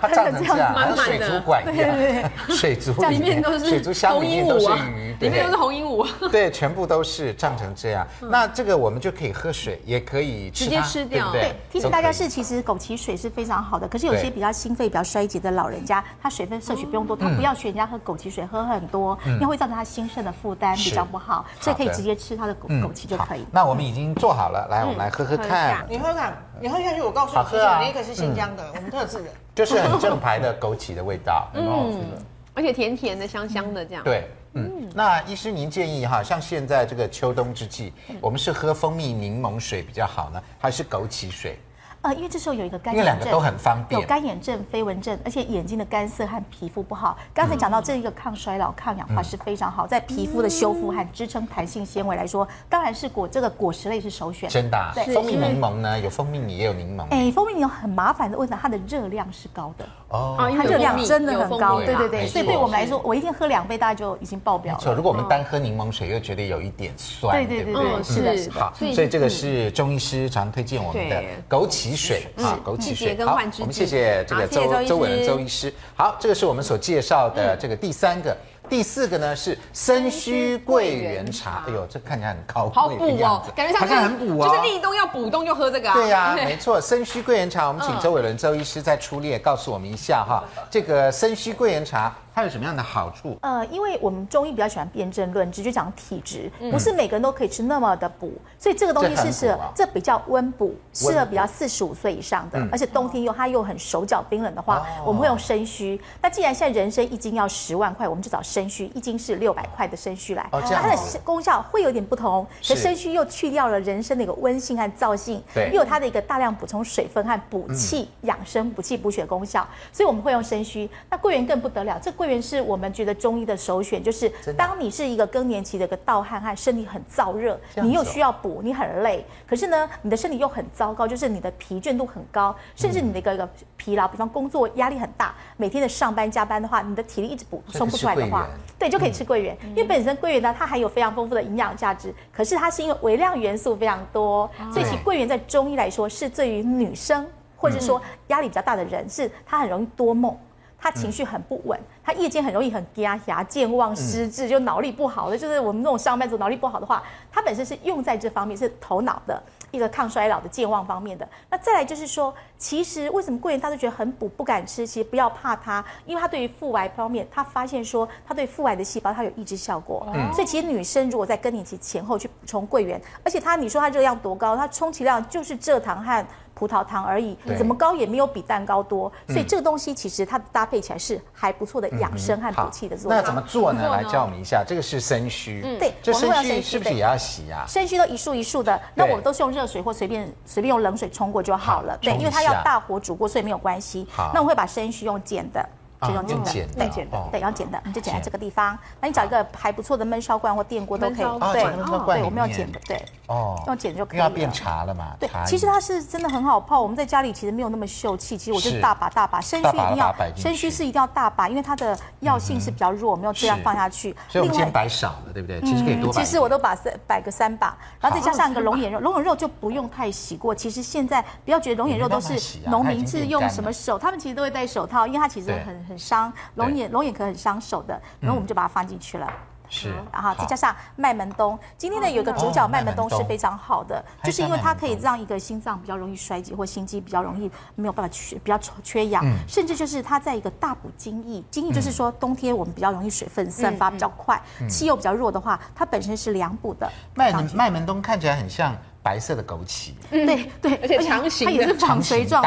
[0.01, 8.05] 它胀成这样，满满 水族馆一样，水族里面都是水族箱里面都是鱼，里面都是红鹦鹉，对，全部都是胀成这样。
[8.21, 11.31] 那这个我们就可以喝水，也可以直接吃掉。
[11.31, 23.45] 对，提醒大家是，其实枸杞水是非常好的，可是有些比较心肺比较衰竭的老人家，他水分摄取不用多，他不要学人家喝枸杞水喝很多，因为会造成他心肾的负担比较不好，所以可以直接吃他的枸枸杞就可以。
[23.51, 25.85] 那我们已经做好了，来，我们来喝喝看。
[25.89, 32.21] 你喝看，你喝下去，我告诉你，喝啊，哪一个是新疆的，我们特制的，就是很正牌的枸杞的味道，很好吃的，
[32.53, 34.03] 而且甜甜的、香香的这样。
[34.03, 41.59] 对，嗯，那医师您建议哈，像现在这个秋冬之际，我们是喝蜂蜜柠檬水比较好呢，还是枸杞水？
[42.03, 47.17] 呃，因为这时候有一个干眼症，因为两个都很方便，有干眼症、飞蚊症，而且眼睛的干涩和皮肤不好。
[47.33, 54.47] 刚才讲到这一个抗衰老、抗氧化是非常好，在皮肤的修复和支撑弹性纤维来说，当然是果这个果实类是首选。
[54.47, 57.03] 真的，对，蜂蜜柠檬呢，有蜂蜜，你也有柠檬。
[57.09, 64.79] 哎，蜂蜜有很麻烦的问题，它的热量是高的哦，它热量真的很高，对对对，所以对我们来说，我一天喝两杯，大家就已经爆表了。
[64.79, 68.53] 错，如果我们单喝柠檬水，又觉得有一点酸，对对对对，是的，是的。
[68.53, 72.57] 好，所以这个是中医师常推荐我们的枸杞水啊。
[72.65, 75.73] 枸杞水，好，我们谢谢这个周周伟的周医师。
[75.95, 78.35] 好，这个是我们所介绍的这个第三个，
[78.69, 81.63] 第四个呢是参须桂圆茶。
[81.67, 85.89] 哎呦，这看起来很高贵的样子，感觉好像很补哦，就是立冬要补冬就喝这个。
[85.89, 92.13] 啊对呀， 没错，参须桂圆茶，我们请周伟伦周医师再出列告诉我们一下哈，这个参须桂圆茶。
[92.37, 93.35] 它有什么样的好处？
[93.41, 105.99] 呃，因为我们中医比较喜欢辨证论治，就讲体质，不是每个人都可以吃那么的补，所以这个东西是适合，这比较温补，适合比较四十五岁以上的，而且冬天又它又很手脚冰冷的话，我们会用参须。
[106.21, 110.47] 那既然现在人参一斤要十万块，我们就找参须，一斤是六百块的参须来。
[110.51, 120.87] 哦，它的功效会有点不同，可参须又去掉了人参的一个温性和燥性，又有它的一个大量补充水分和补气养生、补气补血功效，所以我们会用参须。
[121.09, 138.45] 那桂圆更不得了，这桂桂圆是我们觉得中医的首选，就是当你是一个更年期的一个盗汗和身体很燥热，你又需要补，你很累，可是呢，你的身体又很糟糕，就是你的疲倦度很高，甚至你的一个一个疲劳，比方工作压力很大，每天的上班加班的话，你的体力一直补充不出来的话，
[138.77, 147.25] 对，就可以吃桂圆，因为本身桂圆呢，它含有非常丰富的营养价值，可是它是因为微量元素非常多，所以其桂圆在中医来说是对于女生。
[147.59, 150.37] 或者说压力比较大的人，是他很容易多梦，
[150.79, 161.27] 他情绪很不稳，他夜间很容易很压牙健忘失智，就脑力不好的，就是我们那种上班族脑力不好的话，他本身是用在这方面，是头脑的一个抗衰老的健忘方面的。
[161.49, 164.87] 那再来就是说，其实为什么桂圆大家都觉得很补不敢吃？
[164.87, 170.07] 其实不要怕它，因为它对于腹癌方面，他发现说它对腹癌的细胞它有抑制效果。
[170.13, 176.25] 嗯，所以其实女生如果在更年期前后去补充桂圆，而且它你说它热量多高，它充其量就是蔗糖和。
[176.57, 183.21] 葡萄糖而已，怎么高也没有比蛋糕多，所以这个东西其实它搭配起来是还不错的养生和补气的作用。
[183.21, 183.87] 那怎么做呢？
[183.89, 187.63] 来教我们一下，这个是生须，对，这生须是不是也要洗啊？
[187.67, 191.95] 生须都一束一束的，那我们都是用热水或随便随便用冷水冲过就好了。
[192.01, 194.07] 对，因为它要大火煮过，所以没有关系。
[194.33, 195.63] 那我会把生须用剪的。
[196.01, 198.77] 就用剪的，对剪的，对，要剪的，你就剪在这个地方。
[199.01, 201.25] 那你找一个还不错的焖烧罐或电锅都可以。
[201.53, 203.03] 对，对，我们要剪的，对。
[203.27, 203.61] 哦。
[203.65, 204.25] 用剪就可以了。
[204.25, 205.15] 要变茶了嘛？
[205.19, 206.81] 对，其实它是真的很好泡。
[206.81, 209.41] 我们在家里其实没有那么秀气，其实我就大把大把。
[209.41, 214.15] 生须一定要，生须是一定要大把，因为它的药性是比较弱，我们要这样放下去。
[214.27, 215.59] 所以我们先摆少了，对不对？
[215.61, 216.23] 其实可以多摆。
[216.23, 220.53] 其实我都把三摆个三把，然后再加上一个龙眼肉，龙眼肉就不用太洗过。
[220.53, 226.73] 其实现在不要觉得龙眼肉都是农民是用什么手，他们其实都会戴手套，因为它其实很很伤龙。
[226.73, 229.27] 眼龙眼壳很伤手的，然后我们就把它放进去了。
[229.69, 231.59] 是，然后再加上麦门冬。
[231.77, 246.89] 今天呢，有一个主角麦门冬是非常好的，就是因为它可以让一个心脏比较容易衰竭或心肌比较容易没有办法缺比较缺氧，甚至就是它在一个大补精益，精益就是说冬天我们比较容易水分散发比较快，气又比较弱的话，它本身是凉补的。
[247.13, 248.73] 麦门麦门冬看起来很像。
[249.07, 252.43] 白色的枸杞，对对，而且长形，它也是长锤状，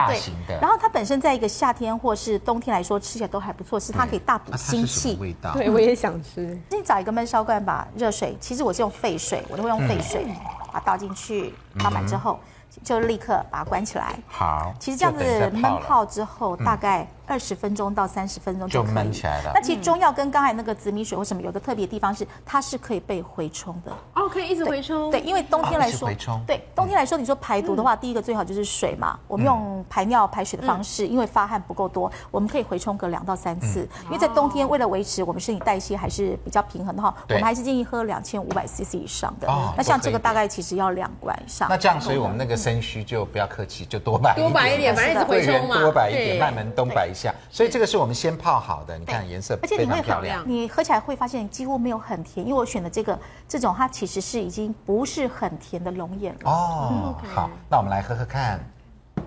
[0.46, 0.58] 对。
[0.61, 5.16] 然后它本身在一个夏天或是冬天来说，吃起来都还不错，是它可以大补心气。
[5.18, 6.61] 味道，对，我也想吃。
[6.68, 10.26] 你找一个焖烧罐，吧热水，其实我是用沸水，我都会用沸水，
[10.70, 12.38] 把它倒进去，倒满之后。
[12.82, 14.14] 就立刻把它关起来。
[14.28, 19.52] 好，其实这样子闷泡之后，大概二十分钟到三十分钟就闷起来了。
[19.54, 23.92] 那其实中药跟刚才那个紫米水或什么有个特别的地方是，它是可以被回冲的。
[24.14, 25.10] 哦，可以一直回冲。
[25.10, 26.10] 对，因为冬天来说，
[26.46, 29.18] 对冬天来说，你说排毒的话，第一个最好就是水嘛。
[29.28, 33.88] 我们用排尿排水的方式，因为发汗不够多，我们可以回冲个两到三次。
[34.06, 39.48] 因为在冬天，为了维持我们身体代谢还是比较平衡的话，我们还是建议喝两千五百 CC 以上的。
[39.76, 41.68] 那像这个大概其实要两罐以上。
[41.68, 45.80] 那这样，所以我们那个生虚就不要客气，就多摆多摆一点，反正一直 回冲嘛。
[45.80, 47.34] 多摆一点，慢门东摆一下。
[47.50, 50.44] 所以这个是我们先泡好的，你看颜色非常漂亮。
[50.46, 56.50] 你喝起来会发现几乎没有很甜，因为我选的这个这种，它其实是已经不是很甜的龙眼了。
[56.50, 58.61] 哦，好，那我们来喝喝看。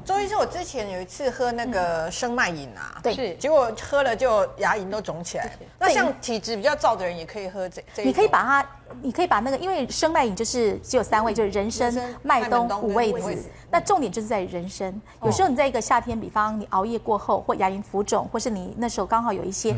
[0.05, 5.49] 周医师，我之前有一次喝那个生脉饮啊，对，结果喝了就牙龈都肿起来。
[5.79, 8.03] 那像体质比较燥的人也可以喝这这。
[8.03, 8.69] 你可以把它，
[9.01, 13.49] 你可以把那个，因为生脉饮就是只有三味，就是人参、麦冬、五味子。
[13.71, 14.93] 那重点就是在人参。
[15.23, 19.73] 有时候你在一个夏天，比方你熬夜过后，或牙龈浮肿，或是你那时候刚好有一些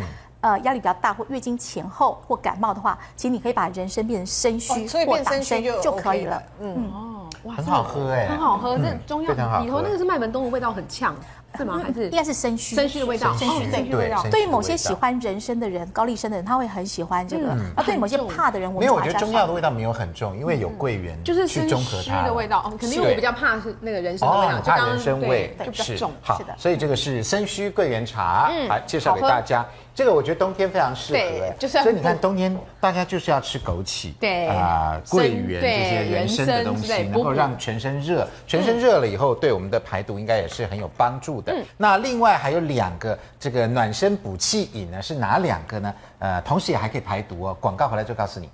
[0.45, 6.43] 呃压力比较大，或月经前后或感冒的话，其实你可以把人参变成生须或党参就可以了。
[6.59, 6.91] 嗯。
[6.93, 7.11] 哦
[7.57, 8.75] 很好喝哎，很好喝。
[8.77, 9.31] 这中药
[9.61, 11.15] 里头那个是麦门冬的味道很呛，
[11.55, 11.79] 是吗？
[11.83, 12.75] 还是应该是生须？
[12.75, 14.23] 生须的味道，生须对味道。
[14.31, 17.49] 对于某些喜欢人参的人，高丽参的人，他会很喜欢这个。
[17.75, 22.63] 啊，对于某些怕的人，我没有，我觉得中药的味道没有很重，因为有桂圆，就是生须的味道。
[22.65, 26.11] 哦，肯定我比较怕是那个人参的味道，怕人参味就比较重。
[26.23, 29.63] 好，所以这个是生须桂圆茶，来介绍给大家。
[29.95, 41.55] 这个我觉得冬天非常适合，就是所以你看冬天大家就是要吃枸杞，对啊，桂圆这些人参的东西，能够让全身热，全身热了以后，对我们的排毒应该也是很有帮助的。
[41.77, 45.95] 那另外还有两个这个暖身补气饮呢，是哪两个呢？
[46.19, 47.57] 呃，同时也还可以排毒哦。
[47.61, 48.49] 广告回来就告诉你。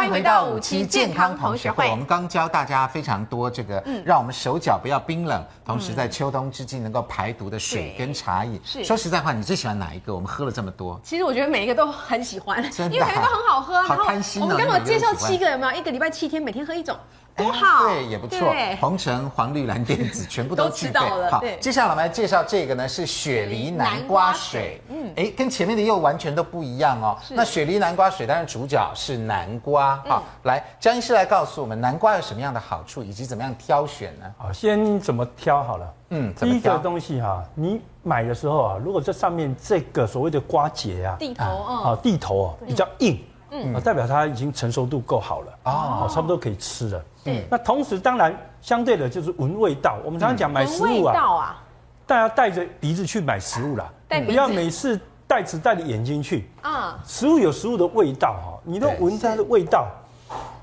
[0.00, 1.90] 欢迎回到五期健康同学会。
[1.90, 8.58] 我们刚教大家非常多这个，让我们手脚不要冰冷，同时在秋冬之际能够排毒的水跟茶饮。
[8.64, 10.14] 是，说实在话，你最喜欢哪一个？
[10.14, 13.82] 我们喝了这么多，其实我觉得每一个都很喜欢，因为每个都很好喝。
[13.82, 14.46] 好贪心哦！
[14.46, 15.78] 我们刚刚介绍七个有没有？
[15.78, 16.96] 一个礼拜七天，每天喝一种。
[17.40, 18.54] 对，也不错。
[18.80, 21.00] 红橙黄绿蓝靛紫全部都具备。
[21.30, 24.80] 好，接下来我们来介绍这个呢，是雪梨南瓜水。
[24.88, 27.16] 嗯，哎，跟前面的又完全都不一样哦。
[27.30, 30.02] 那雪梨南瓜水当然主角是南瓜。
[30.06, 34.26] 好，来江医师来告诉我们，南瓜有什么样的好处，以及怎么样挑选呢？
[34.36, 35.94] 好，先怎么挑好了。
[36.10, 43.18] 嗯，第一个东西哈，你买的时候啊，如果这上面这个所谓的瓜节啊，地头啊，啊蒂头哦比较硬。
[43.52, 47.04] 嗯，代表它已经成熟度够好了哦，差不多可以吃了。
[47.24, 49.98] 嗯，那同时当然相对的就是闻味道。
[50.04, 51.62] 我们常常讲买食物啊，
[52.06, 53.90] 大家带着鼻子去买食物啦，
[54.26, 56.98] 不要每次带只带着眼睛去啊。
[57.04, 59.86] 食物有食物的味道哈，你都闻它的味道，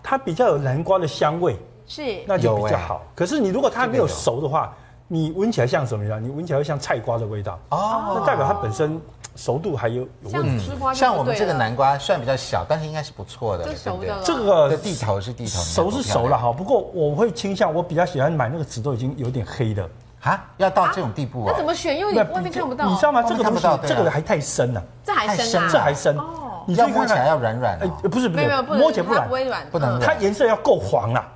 [0.02, 2.24] 它比较有南瓜的香味，是。
[2.26, 3.04] 那就比较好。
[3.16, 4.08] 可是你如果它没有。
[4.08, 4.74] 熟的话，
[5.08, 6.24] 你闻起来像什么样？
[6.24, 9.00] 你闻起来会像菜瓜的味道哦，那代表它本身。
[9.38, 14.12] 熟度还有有问题，像我们这个南瓜虽然比较小，但是应该是不错的，对不对？
[14.24, 16.52] 这个地头是地头，熟是熟了哈。
[16.52, 19.88] 不过我会倾向，我比较喜欢买那个籽都已经有点黑的
[20.24, 21.52] 啊，要到这种地步啊？
[21.52, 21.96] 那怎么选？
[21.96, 23.22] 因为你外面看不到，你知道吗？
[23.22, 26.18] 这个东西，这个还太深了，这还深，这还深。
[26.18, 31.28] 哦，你要摸起来要软软的，不是不是，摸起来不软，不能，它颜色要够黄啊。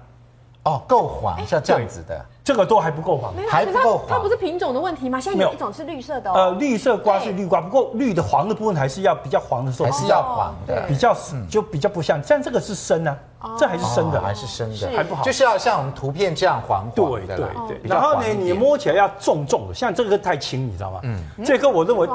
[0.63, 4.07] 哦，够黄，像这样子的，这个都还不够黄，还不够黄。
[4.09, 5.19] 它不是品种的问题吗？
[5.19, 11.15] 现在有一种是绿色的，呃，绿色瓜是绿瓜，不过绿的黄的部分还是要比较黄的时候，还是要黄的，比较
[11.49, 12.21] 就比较不像。
[12.23, 13.15] 像这个是生呢，
[13.57, 17.37] 这还是生的，还是生的，还不好，就是要像我们图片这样黄黄的。
[17.37, 17.81] 对对对。
[17.83, 20.99] 然后呢，你摸起来要重重的，像这个太轻，你知道吗？
[21.03, 22.07] 嗯，这个我认为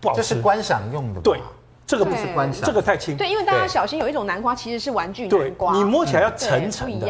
[0.00, 1.20] 不好吃，这是观赏用的。
[1.20, 1.38] 对。
[1.86, 3.14] 这个不是观赏，这个太轻。
[3.14, 7.06] 对，因为大家小心，有一种南瓜其实是玩具南瓜，你摸起来要层层的。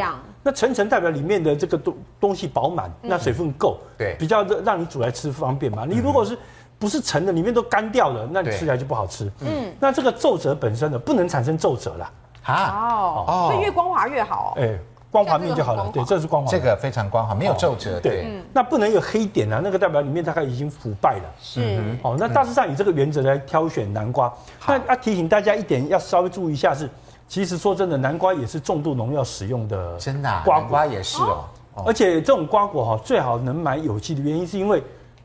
[0.47, 5.85] 那层层代表里面的这个东东西饱满，那水分够，对，比较让你煮来吃方便嘛。
[5.89, 6.37] 你如果是
[6.77, 9.25] 不是沉的，里面都干掉了，那你吃起来就不好吃。
[9.41, 12.11] 嗯，那这个皱褶本身呢，不能产生皱褶了。
[12.43, 14.53] 啊，哦，所以越光滑越好。
[14.57, 14.77] 哎。
[15.11, 18.27] 光滑面就好了，对，这是光滑，这个非常光滑，没有皱褶，对。
[18.51, 21.23] 那不能有黑点啊，那个代表里面大概已经腐败了。
[21.39, 24.29] 是，哦，那大致上以这个原则来挑选南瓜。
[24.67, 26.89] 那要提醒大家一点，要稍微注意一下是，
[27.27, 31.45] 其实说真的，南瓜也是重度农药使用的，真的，瓜瓜也是哦。
[31.85, 34.81] 而且这种瓜果哈，最好能买有机的原因是因为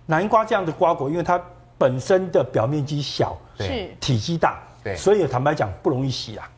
[0.07, 1.40] 南瓜这样的瓜果，因为它
[1.78, 6.51] 本身的表面积小，对，体积大，对，所以坦白讲不容易洗啊。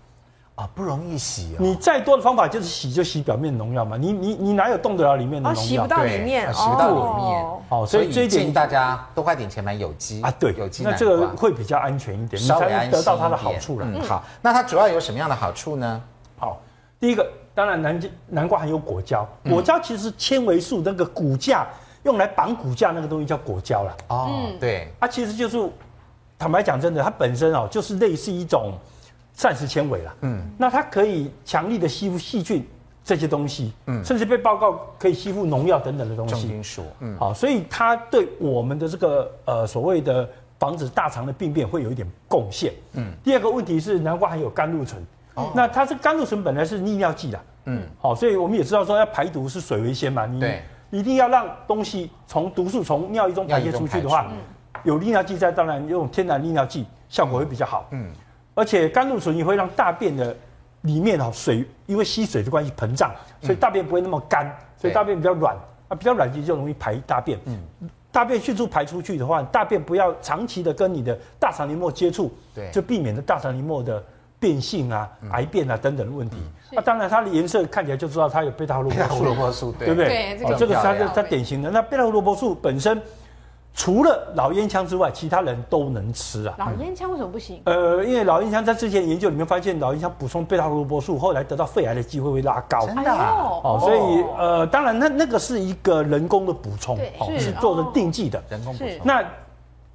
[0.55, 1.57] 啊，不容易洗哦。
[1.61, 3.97] 你再多的方法就是洗，就洗表面农药嘛。
[3.97, 5.55] 你你你哪有动得了里面的农药？
[5.55, 7.45] 洗不到里面，洗不到里面。
[7.71, 10.85] 哦，所以这一点大家多花点钱买有机啊，对，有机。
[10.85, 13.87] 那这个会比较安全一点，稍微安心得到它的好处了。
[13.89, 14.23] 嗯，好。
[14.43, 16.03] 那它主要有什么样的好处呢？
[16.39, 16.61] 好，
[17.01, 21.67] 第一个当然南南瓜含有果胶，果胶其实是纤维素那个骨架
[22.03, 23.97] 用来绑骨架那个东西叫果胶了。
[24.09, 25.67] 哦，对，它其实就是
[26.39, 28.75] 坦白讲真的，它本身哦就是类似一种。
[29.35, 32.67] 膳食纤维了，嗯，那它可以强力的吸附细菌
[33.03, 40.29] 这些东西，嗯，甚至被报告可以吸附农药等等的东西，重金属，嗯，好，所以它对我们的这个呃所谓的
[40.59, 43.13] 防止大肠的病变会有一点贡献，嗯。
[43.25, 45.05] 第二个问题是南瓜含有甘露醇，
[45.35, 54.31] 哦，那它这甘露醇本来是利尿剂的，嗯，好，所以我们也知道说要排毒是水为先嘛，你对，一定要让东西从毒素从尿液中排泄出去的话，
[54.85, 58.13] 有利尿剂在，当然用天然利尿剂效果会比较好，嗯。
[58.55, 60.37] 而且甘露醇也会让大便的
[60.83, 65.57] 里面哈水，因为吸水的关系膨胀，所以大便不会那么干，所以大便比较软
[65.89, 67.39] 啊，比较软其实就容易排大便。
[67.47, 67.59] 嗯，
[68.11, 74.05] 大便迅速排出去的话，大便不要长期的跟你的大肠黏膜接触，对，就避免了大肠黏膜的
[74.39, 76.37] 变性啊、癌变啊等等的问题。
[76.73, 80.37] 那当然它的颜色看起来就知道它有贝塔胡萝卜素，对不对？
[80.37, 81.71] 对，这个是它它典型的。
[81.71, 83.01] 那贝塔胡萝卜素本身。
[83.75, 86.55] 除了老烟枪之外，其他人都能吃啊。
[86.59, 87.63] 老烟枪为什么不行？
[87.65, 92.87] 呃，因为老烟枪在之前研究里面发现，老烟枪补充贝塔胡萝卜素，后来得到肺癌的机会会拉高。
[92.87, 93.61] 真的啊？
[93.65, 98.99] 哦，所以呃，当然那那个是一个人工的补充，哦，是做的定剂的人工补充。
[99.05, 99.25] 那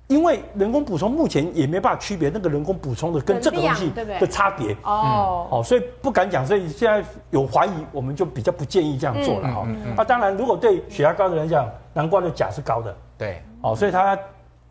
[0.08, 4.76] 因为人工补充目前也没办法区别那个人工补充的跟这个东西的差别。
[4.84, 9.68] 哦，哦，所以不敢讲，所以现在有怀疑，我们就比较不建议这样做了哈。
[9.96, 12.96] 那当然，如果对血压高的人讲，南瓜的钾是高的。
[13.18, 13.44] 对。
[13.62, 14.18] 哦，所以他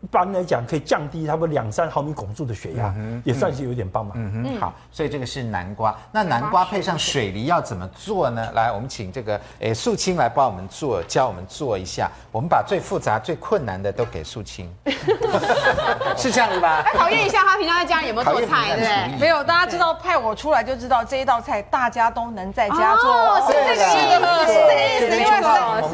[0.07, 2.95] 一般来讲可以降低差不多两三毫米汞柱的血压，
[3.25, 4.13] 也算是有点帮忙。
[4.15, 5.93] 嗯哼，好，所以这个是南瓜。
[6.13, 8.49] 那南瓜配上水梨要怎么做呢？
[8.53, 12.09] 来，我们请这个诶素清来帮我们做，教我们做一下。
[12.31, 14.73] 我们把最复杂、最困难的都给素清，
[16.15, 16.85] 是这样子吧？
[16.95, 19.19] 考验一下他平常在家里有没有做菜，对不对？
[19.19, 25.09] 没有，大家知道派我出来就知道这一道菜大家都能在家做，哦是这个意思，是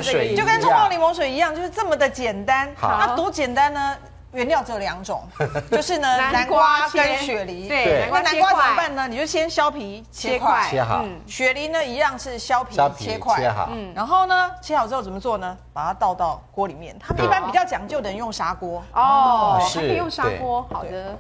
[0.06, 2.70] 这个意思，就跟冲泡柠檬水一样，就是这么的简单。
[2.78, 3.98] 好，它多简单呢？
[4.34, 5.24] 原料只有两种，
[5.72, 7.68] 就是呢南瓜跟雪梨。
[7.68, 9.08] 对，那南瓜怎么办呢？
[9.08, 11.06] 你就先削皮切块，切好。
[11.28, 13.70] 雪梨呢一样是削皮切块，切好。
[13.72, 15.58] 嗯，然后呢切好之后怎么做呢？
[15.72, 16.98] 把它倒到锅里面。
[17.00, 18.84] 他们一般比较讲究的人用砂锅。
[18.94, 20.68] 哦，是，可以用砂锅。
[20.72, 21.18] 好的。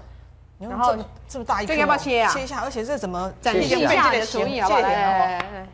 [0.60, 0.96] 然后
[1.28, 2.32] 这么大一这个，要不要切啊？
[2.32, 4.82] 切一下，而且这怎么展现一下你的厨艺好不好？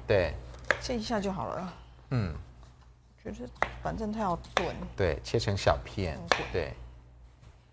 [0.08, 0.34] 对，
[0.82, 1.74] 切一下就好了。
[2.12, 2.34] 嗯。
[3.22, 3.50] 觉得
[3.84, 6.18] 反正它要炖，对，切成小片，
[6.52, 6.74] 对。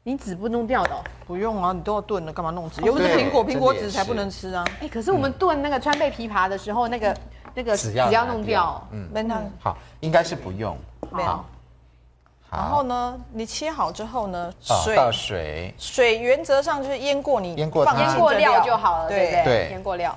[0.07, 0.91] 你纸不弄掉的？
[1.27, 2.81] 不用啊，你都要炖了，干嘛弄纸？
[2.83, 4.65] 又不是苹果，苹果籽才不能吃啊。
[4.81, 7.17] 哎，可是我们炖那个川贝枇杷的时候，那个
[7.55, 8.81] 那个籽要弄掉。
[8.93, 10.79] 嗯，那好，应该是不用。
[11.11, 11.45] 好。
[12.49, 19.43] 然后呢，你切好之后呢，水倒水，水原则上就是腌过你腌过腌过料就好了，对不对？
[19.43, 20.17] 对，腌过料。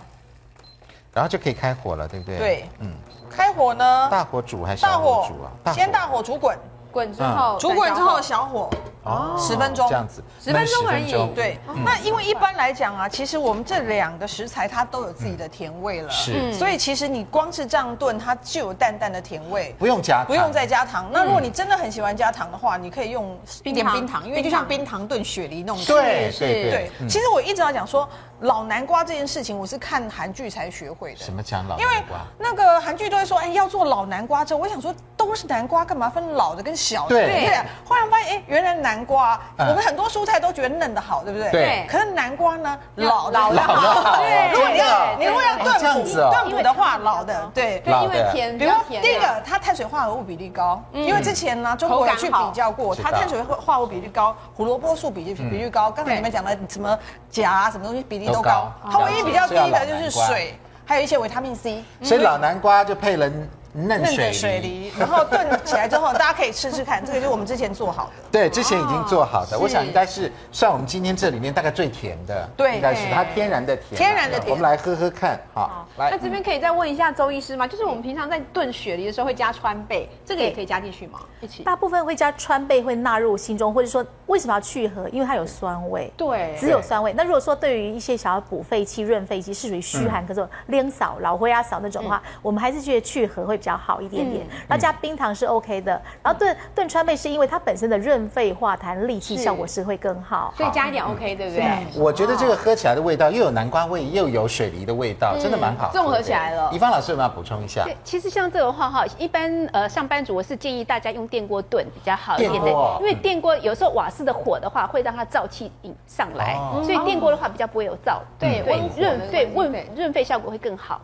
[1.11, 2.37] 然后就可以开火了，对不对？
[2.37, 2.93] 对，嗯。
[3.27, 4.07] 开火呢？
[4.11, 5.73] 大火煮还是小火煮啊？
[5.73, 6.55] 先大火煮滚，
[6.91, 8.69] 滚之后煮滚之后小火。
[9.03, 11.11] 哦，十分钟这样子，十分钟而已。
[11.33, 21.09] 对，那因为一般来讲啊，其实我们这两个食材它都有自己的甜味了，是，所以其实你光是这样炖，它就有淡淡的甜味，不用加，不用再加糖。
[21.11, 25.85] 那如果你真的很喜欢加糖的话，你可以用一点冰糖，因为就像冰糖炖雪梨那种。
[25.85, 26.91] 对对对。
[27.07, 28.07] 其实我一直要讲说
[28.41, 31.19] 老南瓜这件事情，我是看韩剧才学会的。
[31.19, 31.85] 什么讲老南瓜？
[31.85, 32.05] 因为
[32.37, 34.57] 那个韩剧都会说，哎，要做老南瓜粥。
[34.57, 37.15] 我想说，都是南瓜，干嘛分老的跟小的？
[37.15, 37.57] 对对。
[37.85, 39.39] 后来发现，哎，原来南瓜。
[39.57, 41.51] 我们很多蔬菜都觉得嫩的好，对不对？
[41.51, 41.87] 对。
[41.89, 44.17] 可是南瓜呢，老老的好。
[44.17, 44.51] 对。
[44.51, 47.79] 如果你要你如果要炖补炖补的话，老的对。
[47.79, 48.57] 对，因为甜。
[48.57, 48.71] 比如
[49.01, 55.89] 第一个，它碳水化合物比例高，因为之前呢，中国有去比较过，它碳水化合物比例高，胡萝卜素比例比例高。
[55.91, 56.97] 刚才你们讲的什么
[57.29, 58.71] 钾啊，什么东西比例都高。
[58.91, 61.83] 它唯一比较低的就是水，还有一些维他命 C。
[62.01, 63.29] 所以老南瓜就配了。
[63.73, 67.03] 嫩水水梨，然后炖起来之后，大家可以吃吃看。
[67.05, 68.11] 这个就是我们之前做好的。
[68.31, 72.49] 对，之前已经做好的，我想应该是算我们今天这里面大概最甜的。
[72.57, 73.97] 对，应该是它天然的甜。
[73.97, 74.49] 天然的甜。
[74.49, 75.87] 我们来喝喝看，好。
[75.97, 77.67] 来，那这边可以再问一下周医师吗？
[77.67, 81.19] 就是我们平常在炖雪梨的时候会加川贝，这个也可以加进去吗？
[81.41, 81.63] 一起。
[81.63, 85.07] 大部分会加川贝会纳入心中，或者说为什么要去核？
[85.09, 86.11] 因为它有酸味。
[86.17, 87.13] 对，只有酸味。
[87.13, 94.47] 那如果说对于一些想要补肺气、润肺气，是属于虚寒，可是连扫、老灰啊扫那种的话，我们还是觉得去核会比较好一点点。
[94.67, 95.91] 然后加冰糖是 OK 的，
[96.23, 102.01] 然后炖炖川贝是因为它本身的润肺化痰、利气效果是会更好，所以加一点 OK，对不对？
[102.01, 106.69] 我觉得这个喝起来的味道又有南瓜味，又有水梨的味道，真的蛮好，综合起来了。
[106.71, 107.83] 怡芳老师有没有补充一下？
[107.83, 118.63] 对其实像这个话哈，一般呃上班族我是建议大家用电锅炖比较好一点的，因为电锅有时候瓦斯的火的话会让它燥气引上来，所以电锅的话比较不会有燥，对，
[118.97, 121.01] 润对润润肺效果会更好。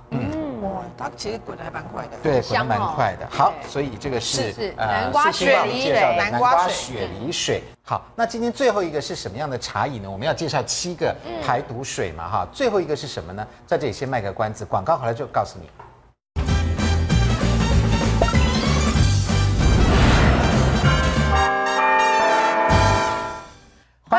[0.66, 3.28] 哇，它其实滚的还蛮快的，对，滚的蛮快的。
[3.30, 7.64] 好，所以这个是南瓜雪梨水，南瓜雪梨水。
[7.84, 10.10] 好，那今天最后一个是什么样的茶饮呢？
[10.10, 12.48] 我们要介绍七个排毒水嘛，哈。
[12.52, 13.46] 最后一个是什么呢？
[13.68, 15.70] 在这里先卖个关子，广告好了就告诉你。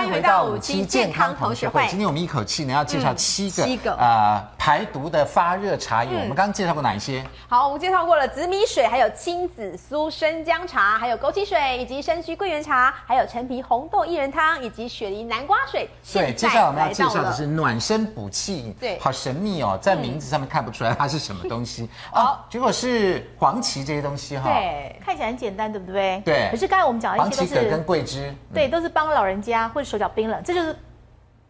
[0.06, 1.86] 回到五期健康同学会。
[1.88, 6.12] 今天我们一口气呢要介绍七个七个呃排毒的发热茶饮。
[6.12, 7.24] 我们刚刚介绍过哪一些？
[7.48, 15.88] 好，我们介绍过了紫米水，还有青紫苏生姜茶，还有枸杞水，以及生须桂圆茶，还有陈皮红豆薏仁汤，以及雪梨南瓜水。
[16.12, 18.72] 对，接下来我们要介绍的是暖身补气饮。
[18.80, 21.88] 对，好神秘哦，在名字上面看不出来它是什么东西。
[22.12, 24.50] 哦，结果是黄芪这些东西哈。
[24.52, 26.20] 对，看起来很简单，对不对？
[26.24, 26.48] 对。
[26.50, 29.66] 可是刚才我们讲的一些都是黄芪跟桂枝，对，都是帮老人家。
[29.76, 30.76] 或者手脚冰冷，这就是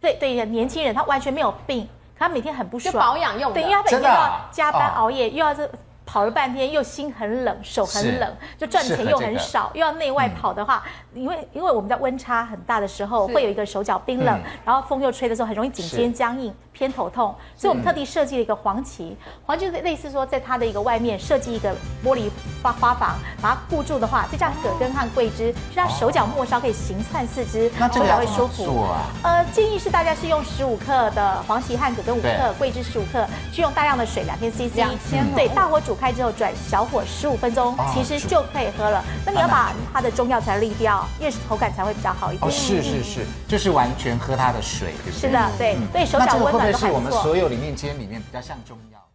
[0.00, 5.68] 对对一个年轻人，他完全没有病，他每天很不爽，就保养用的，对，因为他每天要加班熬夜，又要这。
[6.08, 21.74] 跑了半天，又心很冷，手很冷，就赚钱又很少，又要内外跑的话，因为因为我们在温差很大的时候，会有一个手脚冰冷，然后风又吹的时候，很容易颈肩僵硬，偏头痛，所以我们特地设计了一个黄芪，黄芪类似说在它的一个外面设计一个
[22.04, 22.28] 玻璃
[22.62, 28.86] 花花房，把它固住的话，再加葛根和桂枝，就让手脚末梢可以行窜四肢，手脚会舒服。
[29.22, 35.96] 呃，建议是大家是用十五克的黄芪和葛根五克，桂枝十五克，去用大量的水两千 CC，两千对，大火煮。
[35.96, 39.02] 开之后转小火十五分钟，其实就可以喝了。
[39.24, 42.46] 那你要把它的中药材沥掉，因为口感才会比较好一点。
[42.46, 45.20] 哦，是是是，就是完全喝它的水，对不对？
[45.20, 49.05] 是的，对对，手脚温暖这是我们所有里面煎里面比较像中药？